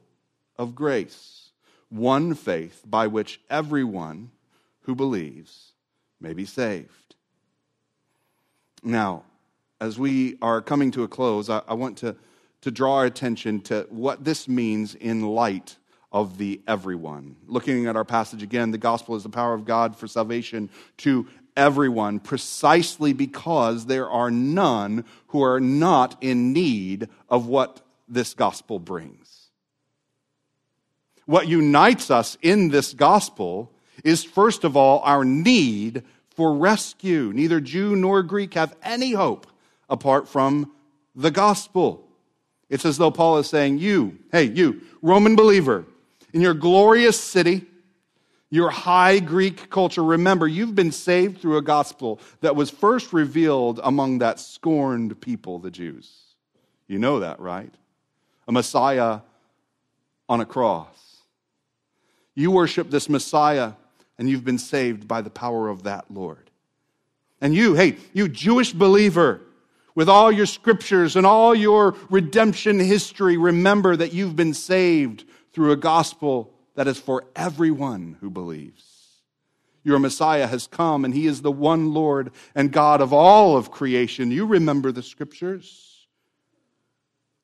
of 0.57 0.75
grace 0.75 1.46
one 1.89 2.33
faith 2.33 2.83
by 2.85 3.07
which 3.07 3.39
everyone 3.49 4.31
who 4.81 4.95
believes 4.95 5.71
may 6.19 6.33
be 6.33 6.45
saved. 6.45 7.15
Now, 8.83 9.23
as 9.79 9.99
we 9.99 10.37
are 10.41 10.61
coming 10.61 10.91
to 10.91 11.03
a 11.03 11.07
close, 11.07 11.49
I, 11.49 11.61
I, 11.67 11.73
want 11.73 11.97
to, 11.99 12.15
to 12.61 12.71
draw 12.71 12.97
our 12.97 13.05
attention 13.05 13.61
to 13.61 13.85
what 13.89 14.23
this 14.23 14.47
means 14.47 14.95
in 14.95 15.21
light 15.21 15.77
of 16.11 16.37
the 16.37 16.61
everyone. 16.67 17.35
Looking 17.47 17.85
at 17.85 17.95
our 17.95 18.05
passage 18.05 18.41
again, 18.41 18.71
the 18.71 18.77
gospel 18.77 19.15
is 19.15 19.23
the 19.23 19.29
power 19.29 19.53
of 19.53 19.65
God 19.65 19.95
for 19.95 20.07
salvation 20.07 20.69
to 20.97 21.27
everyone, 21.55 22.19
precisely 22.19 23.13
because 23.13 23.85
there 23.85 24.09
are 24.09 24.31
none 24.31 25.03
who 25.27 25.43
are 25.43 25.59
not 25.59 26.17
in 26.21 26.53
need 26.53 27.09
of 27.29 27.47
what 27.47 27.81
this 28.07 28.33
gospel 28.33 28.79
brings. 28.79 29.26
What 31.27 31.49
unites 31.49 32.09
us 32.09 32.37
in 32.41 32.69
this 32.69 32.93
gospel 32.93 33.69
is, 34.03 34.23
first 34.23 34.63
of 34.63 34.77
all, 34.77 35.01
our 35.01 35.25
need 35.25 36.03
for 36.29 36.55
rescue. 36.55 37.31
Neither 37.33 37.59
Jew 37.59 37.97
nor 37.97 38.23
Greek 38.23 38.53
have 38.53 38.73
any 38.81 39.11
hope 39.11 39.45
apart 39.89 40.29
from 40.29 40.71
the 41.15 41.29
gospel. 41.29 42.07
It's 42.69 42.85
as 42.85 42.97
though 42.97 43.11
Paul 43.11 43.39
is 43.39 43.49
saying, 43.49 43.79
You, 43.79 44.17
hey, 44.31 44.43
you, 44.43 44.81
Roman 45.01 45.35
believer, 45.35 45.85
in 46.31 46.39
your 46.39 46.53
glorious 46.53 47.19
city, 47.19 47.65
your 48.49 48.69
high 48.69 49.19
Greek 49.19 49.69
culture, 49.69 50.03
remember, 50.03 50.47
you've 50.47 50.75
been 50.75 50.93
saved 50.93 51.41
through 51.41 51.57
a 51.57 51.61
gospel 51.61 52.21
that 52.39 52.55
was 52.55 52.69
first 52.69 53.11
revealed 53.11 53.81
among 53.83 54.19
that 54.19 54.39
scorned 54.39 55.19
people, 55.19 55.59
the 55.59 55.71
Jews. 55.71 56.09
You 56.87 56.99
know 56.99 57.19
that, 57.19 57.41
right? 57.41 57.73
A 58.47 58.53
Messiah 58.53 59.19
on 60.29 60.39
a 60.39 60.45
cross. 60.45 61.06
You 62.37 62.51
worship 62.51 62.91
this 62.91 63.09
Messiah, 63.09 63.73
and 64.19 64.29
you've 64.29 64.45
been 64.45 64.59
saved 64.59 65.07
by 65.07 65.21
the 65.21 65.29
power 65.31 65.69
of 65.69 65.83
that 65.83 66.11
Lord. 66.11 66.51
And 67.41 67.55
you, 67.55 67.73
hey, 67.73 67.97
you 68.13 68.27
Jewish 68.27 68.73
believer, 68.73 69.41
with 69.95 70.07
all 70.07 70.31
your 70.31 70.45
scriptures 70.45 71.15
and 71.15 71.25
all 71.25 71.55
your 71.55 71.95
redemption 72.11 72.79
history, 72.79 73.37
remember 73.37 73.95
that 73.95 74.13
you've 74.13 74.35
been 74.35 74.53
saved 74.53 75.25
through 75.51 75.71
a 75.71 75.75
gospel 75.75 76.53
that 76.75 76.87
is 76.87 76.99
for 76.99 77.25
everyone 77.35 78.17
who 78.21 78.29
believes. 78.29 78.83
Your 79.83 79.97
Messiah 79.97 80.45
has 80.45 80.67
come, 80.67 81.05
and 81.05 81.15
He 81.15 81.25
is 81.25 81.41
the 81.41 81.51
one 81.51 81.91
Lord 81.91 82.29
and 82.53 82.71
God 82.71 83.01
of 83.01 83.13
all 83.13 83.57
of 83.57 83.71
creation. 83.71 84.29
You 84.29 84.45
remember 84.45 84.91
the 84.91 85.01
scriptures. 85.01 86.05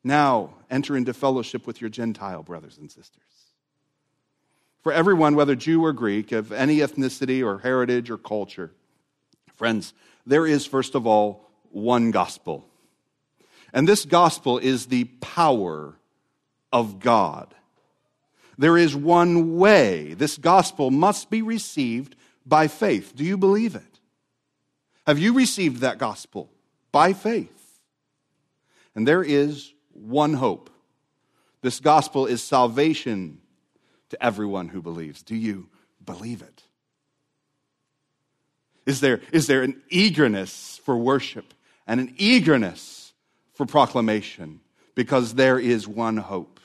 Now 0.04 0.54
enter 0.70 0.96
into 0.96 1.16
fellowship 1.16 1.66
with 1.66 1.82
your 1.82 1.90
Gentile 1.90 2.44
brothers 2.44 2.78
and 2.78 2.92
sisters. 2.92 3.24
For 4.84 4.92
everyone, 4.92 5.36
whether 5.36 5.56
Jew 5.56 5.84
or 5.84 5.94
Greek, 5.94 6.34
of 6.34 6.52
any 6.52 6.78
ethnicity 6.78 7.44
or 7.44 7.60
heritage 7.60 8.10
or 8.10 8.18
culture, 8.18 8.72
friends, 9.56 9.94
there 10.26 10.46
is, 10.46 10.66
first 10.66 10.94
of 10.94 11.08
all, 11.08 11.50
one 11.72 12.12
gospel. 12.12 12.68
And 13.74 13.88
this 13.88 14.04
gospel 14.04 14.58
is 14.58 14.88
the 14.88 15.06
power 15.06 15.96
of 16.72 17.00
God. 17.00 17.56
There 18.58 18.78
is 18.78 18.96
one 18.96 19.58
way. 19.58 20.14
This 20.14 20.38
gospel 20.38 20.92
must 20.92 21.30
be 21.30 21.42
received 21.42 22.16
by 22.46 22.68
faith. 22.68 23.16
Do 23.16 23.24
you 23.24 23.38
believe 23.38 23.76
it? 23.76 24.00
Have 25.08 25.18
you 25.18 25.34
received 25.34 25.78
that 25.78 25.98
gospel? 25.98 26.50
By 26.92 27.14
faith. 27.14 27.80
And 28.96 29.08
there 29.08 29.24
is 29.24 29.74
one 29.94 30.34
hope. 30.34 30.70
This 31.62 31.80
gospel 31.80 32.26
is 32.26 32.44
salvation 32.44 33.40
to 34.14 34.26
everyone 34.26 34.70
who 34.70 34.82
believes. 34.82 35.22
Do 35.22 35.36
you 35.36 35.70
believe 36.04 36.42
it? 36.42 36.64
Is 38.86 39.00
there, 39.00 39.22
is 39.32 39.48
there 39.48 39.62
an 39.62 39.82
eagerness 39.90 40.80
for 40.84 40.98
worship? 40.98 41.54
and 41.88 42.00
an 42.00 42.14
eagerness 42.18 43.14
for 43.54 43.66
proclamation 43.66 44.60
because 44.96 45.36
there 45.36 45.60
is 45.60 45.88
one 45.88 46.18
hope. 46.18 46.60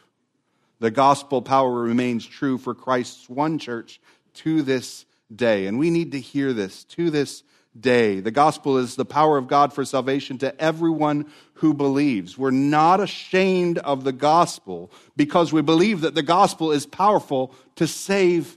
The 0.80 0.90
gospel 0.90 1.42
power 1.42 1.72
remains 1.72 2.26
true 2.26 2.58
for 2.58 2.74
Christ's 2.74 3.28
one 3.28 3.58
church 3.58 4.00
to 4.34 4.62
this 4.62 5.04
day. 5.34 5.66
And 5.66 5.78
we 5.78 5.90
need 5.90 6.12
to 6.12 6.20
hear 6.20 6.52
this 6.52 6.84
to 6.84 7.10
this 7.10 7.42
day. 7.78 8.20
The 8.20 8.30
gospel 8.30 8.78
is 8.78 8.96
the 8.96 9.04
power 9.04 9.38
of 9.38 9.48
God 9.48 9.72
for 9.72 9.84
salvation 9.84 10.38
to 10.38 10.60
everyone 10.60 11.30
who 11.54 11.74
believes. 11.74 12.36
We're 12.36 12.50
not 12.50 13.00
ashamed 13.00 13.78
of 13.78 14.04
the 14.04 14.12
gospel 14.12 14.90
because 15.16 15.52
we 15.52 15.62
believe 15.62 16.02
that 16.02 16.14
the 16.14 16.22
gospel 16.22 16.72
is 16.72 16.86
powerful 16.86 17.54
to 17.76 17.86
save 17.86 18.56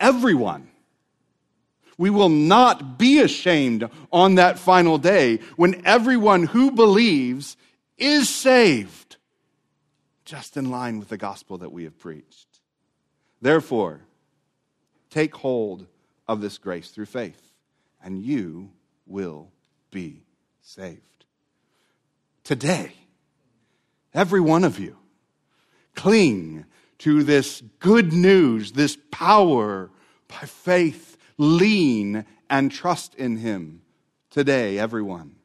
everyone. 0.00 0.68
We 1.96 2.10
will 2.10 2.28
not 2.28 2.98
be 2.98 3.18
ashamed 3.18 3.90
on 4.12 4.36
that 4.36 4.58
final 4.58 4.98
day 4.98 5.40
when 5.56 5.84
everyone 5.84 6.44
who 6.44 6.70
believes 6.70 7.56
is 7.96 8.28
saved, 8.28 9.16
just 10.24 10.56
in 10.56 10.70
line 10.70 11.00
with 11.00 11.08
the 11.08 11.16
gospel 11.16 11.58
that 11.58 11.72
we 11.72 11.84
have 11.84 11.98
preached. 11.98 12.46
Therefore, 13.42 14.00
take 15.10 15.34
hold 15.34 15.86
of 16.28 16.40
this 16.40 16.58
grace 16.58 16.90
through 16.90 17.06
faith, 17.06 17.47
and 18.02 18.22
you 18.22 18.70
will 19.06 19.50
be 19.90 20.22
saved. 20.60 21.00
Today, 22.44 22.92
every 24.14 24.40
one 24.40 24.64
of 24.64 24.78
you, 24.78 24.96
cling 25.94 26.64
to 26.98 27.22
this 27.22 27.62
good 27.78 28.12
news, 28.12 28.72
this 28.72 28.96
power 29.10 29.90
by 30.28 30.46
faith 30.46 31.16
lean 31.36 32.24
and 32.50 32.70
trust 32.70 33.14
in 33.14 33.36
him 33.36 33.82
today, 34.30 34.78
everyone? 34.78 35.36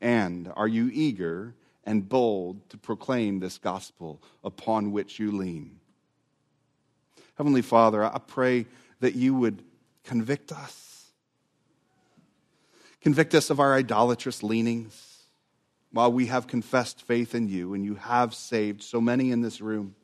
And 0.00 0.52
are 0.54 0.68
you 0.68 0.90
eager 0.92 1.54
and 1.84 2.08
bold 2.08 2.68
to 2.70 2.76
proclaim 2.76 3.40
this 3.40 3.58
gospel 3.58 4.22
upon 4.44 4.92
which 4.92 5.18
you 5.18 5.32
lean? 5.32 5.78
Heavenly 7.36 7.62
Father, 7.62 8.04
I 8.04 8.18
pray 8.18 8.66
that 9.00 9.14
you 9.14 9.34
would 9.34 9.62
convict 10.04 10.52
us. 10.52 10.85
Convict 13.06 13.36
us 13.36 13.50
of 13.50 13.60
our 13.60 13.72
idolatrous 13.72 14.42
leanings 14.42 15.22
while 15.92 16.10
we 16.10 16.26
have 16.26 16.48
confessed 16.48 17.02
faith 17.02 17.36
in 17.36 17.48
you 17.48 17.72
and 17.72 17.84
you 17.84 17.94
have 17.94 18.34
saved 18.34 18.82
so 18.82 19.00
many 19.00 19.30
in 19.30 19.42
this 19.42 19.60
room. 19.60 19.94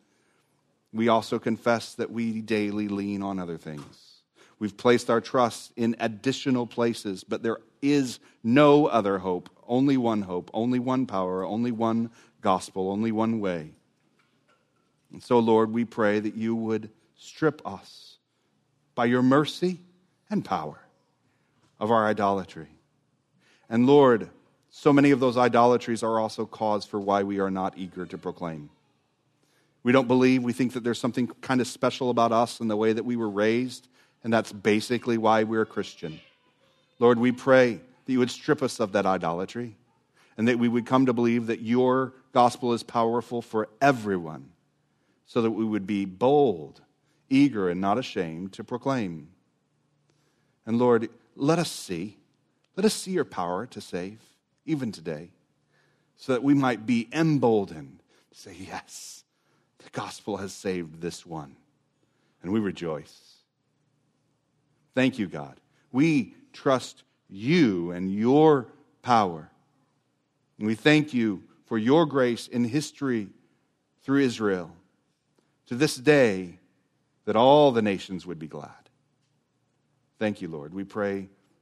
We 0.92 1.08
also 1.08 1.40
confess 1.40 1.96
that 1.96 2.12
we 2.12 2.40
daily 2.40 2.86
lean 2.86 3.24
on 3.24 3.40
other 3.40 3.58
things. 3.58 4.22
We've 4.60 4.76
placed 4.76 5.10
our 5.10 5.20
trust 5.20 5.72
in 5.74 5.96
additional 5.98 6.64
places, 6.64 7.24
but 7.24 7.42
there 7.42 7.58
is 7.82 8.20
no 8.44 8.86
other 8.86 9.18
hope, 9.18 9.50
only 9.66 9.96
one 9.96 10.22
hope, 10.22 10.48
only 10.54 10.78
one 10.78 11.06
power, 11.06 11.44
only 11.44 11.72
one 11.72 12.08
gospel, 12.40 12.88
only 12.88 13.10
one 13.10 13.40
way. 13.40 13.72
And 15.12 15.20
so, 15.20 15.40
Lord, 15.40 15.72
we 15.72 15.84
pray 15.84 16.20
that 16.20 16.36
you 16.36 16.54
would 16.54 16.88
strip 17.16 17.66
us 17.66 18.18
by 18.94 19.06
your 19.06 19.22
mercy 19.22 19.80
and 20.30 20.44
power 20.44 20.78
of 21.80 21.90
our 21.90 22.06
idolatry. 22.06 22.68
And 23.72 23.88
Lord, 23.88 24.30
so 24.70 24.92
many 24.92 25.10
of 25.10 25.18
those 25.18 25.36
idolatries 25.36 26.04
are 26.04 26.20
also 26.20 26.46
cause 26.46 26.84
for 26.84 27.00
why 27.00 27.24
we 27.24 27.40
are 27.40 27.50
not 27.50 27.76
eager 27.76 28.06
to 28.06 28.18
proclaim. 28.18 28.70
We 29.82 29.90
don't 29.90 30.06
believe, 30.06 30.44
we 30.44 30.52
think 30.52 30.74
that 30.74 30.84
there's 30.84 31.00
something 31.00 31.26
kind 31.40 31.60
of 31.60 31.66
special 31.66 32.10
about 32.10 32.30
us 32.30 32.60
and 32.60 32.70
the 32.70 32.76
way 32.76 32.92
that 32.92 33.04
we 33.04 33.16
were 33.16 33.30
raised 33.30 33.88
and 34.24 34.32
that's 34.32 34.52
basically 34.52 35.18
why 35.18 35.42
we're 35.42 35.62
a 35.62 35.66
Christian. 35.66 36.20
Lord, 36.98 37.18
we 37.18 37.32
pray 37.32 37.80
that 38.04 38.12
you 38.12 38.18
would 38.18 38.30
strip 38.30 38.62
us 38.62 38.78
of 38.78 38.92
that 38.92 39.06
idolatry 39.06 39.76
and 40.36 40.48
that 40.48 40.58
we 40.58 40.68
would 40.68 40.86
come 40.86 41.06
to 41.06 41.12
believe 41.12 41.46
that 41.46 41.60
your 41.60 42.14
gospel 42.32 42.72
is 42.72 42.82
powerful 42.82 43.42
for 43.42 43.68
everyone 43.80 44.50
so 45.26 45.42
that 45.42 45.50
we 45.50 45.64
would 45.64 45.86
be 45.86 46.04
bold, 46.04 46.80
eager, 47.28 47.68
and 47.68 47.80
not 47.80 47.98
ashamed 47.98 48.52
to 48.52 48.64
proclaim. 48.64 49.28
And 50.66 50.78
Lord, 50.78 51.08
let 51.34 51.58
us 51.58 51.70
see, 51.70 52.18
let 52.76 52.86
us 52.86 52.94
see 52.94 53.10
your 53.10 53.24
power 53.24 53.66
to 53.66 53.80
save, 53.80 54.20
even 54.64 54.92
today, 54.92 55.30
so 56.16 56.32
that 56.32 56.42
we 56.42 56.54
might 56.54 56.86
be 56.86 57.08
emboldened 57.12 58.00
to 58.30 58.38
say, 58.38 58.56
Yes, 58.58 59.24
the 59.78 59.90
gospel 59.90 60.38
has 60.38 60.52
saved 60.52 61.00
this 61.00 61.26
one. 61.26 61.56
And 62.42 62.52
we 62.52 62.60
rejoice. 62.60 63.36
Thank 64.94 65.18
you, 65.18 65.26
God. 65.26 65.60
We 65.92 66.34
trust 66.52 67.02
you 67.28 67.92
and 67.92 68.12
your 68.12 68.66
power. 69.02 69.48
And 70.58 70.66
we 70.66 70.74
thank 70.74 71.14
you 71.14 71.42
for 71.66 71.78
your 71.78 72.04
grace 72.04 72.48
in 72.48 72.64
history 72.64 73.28
through 74.02 74.20
Israel 74.20 74.70
to 75.66 75.74
this 75.74 75.96
day 75.96 76.58
that 77.24 77.36
all 77.36 77.72
the 77.72 77.82
nations 77.82 78.26
would 78.26 78.38
be 78.38 78.48
glad. 78.48 78.70
Thank 80.18 80.42
you, 80.42 80.48
Lord. 80.48 80.74
We 80.74 80.84
pray 80.84 81.28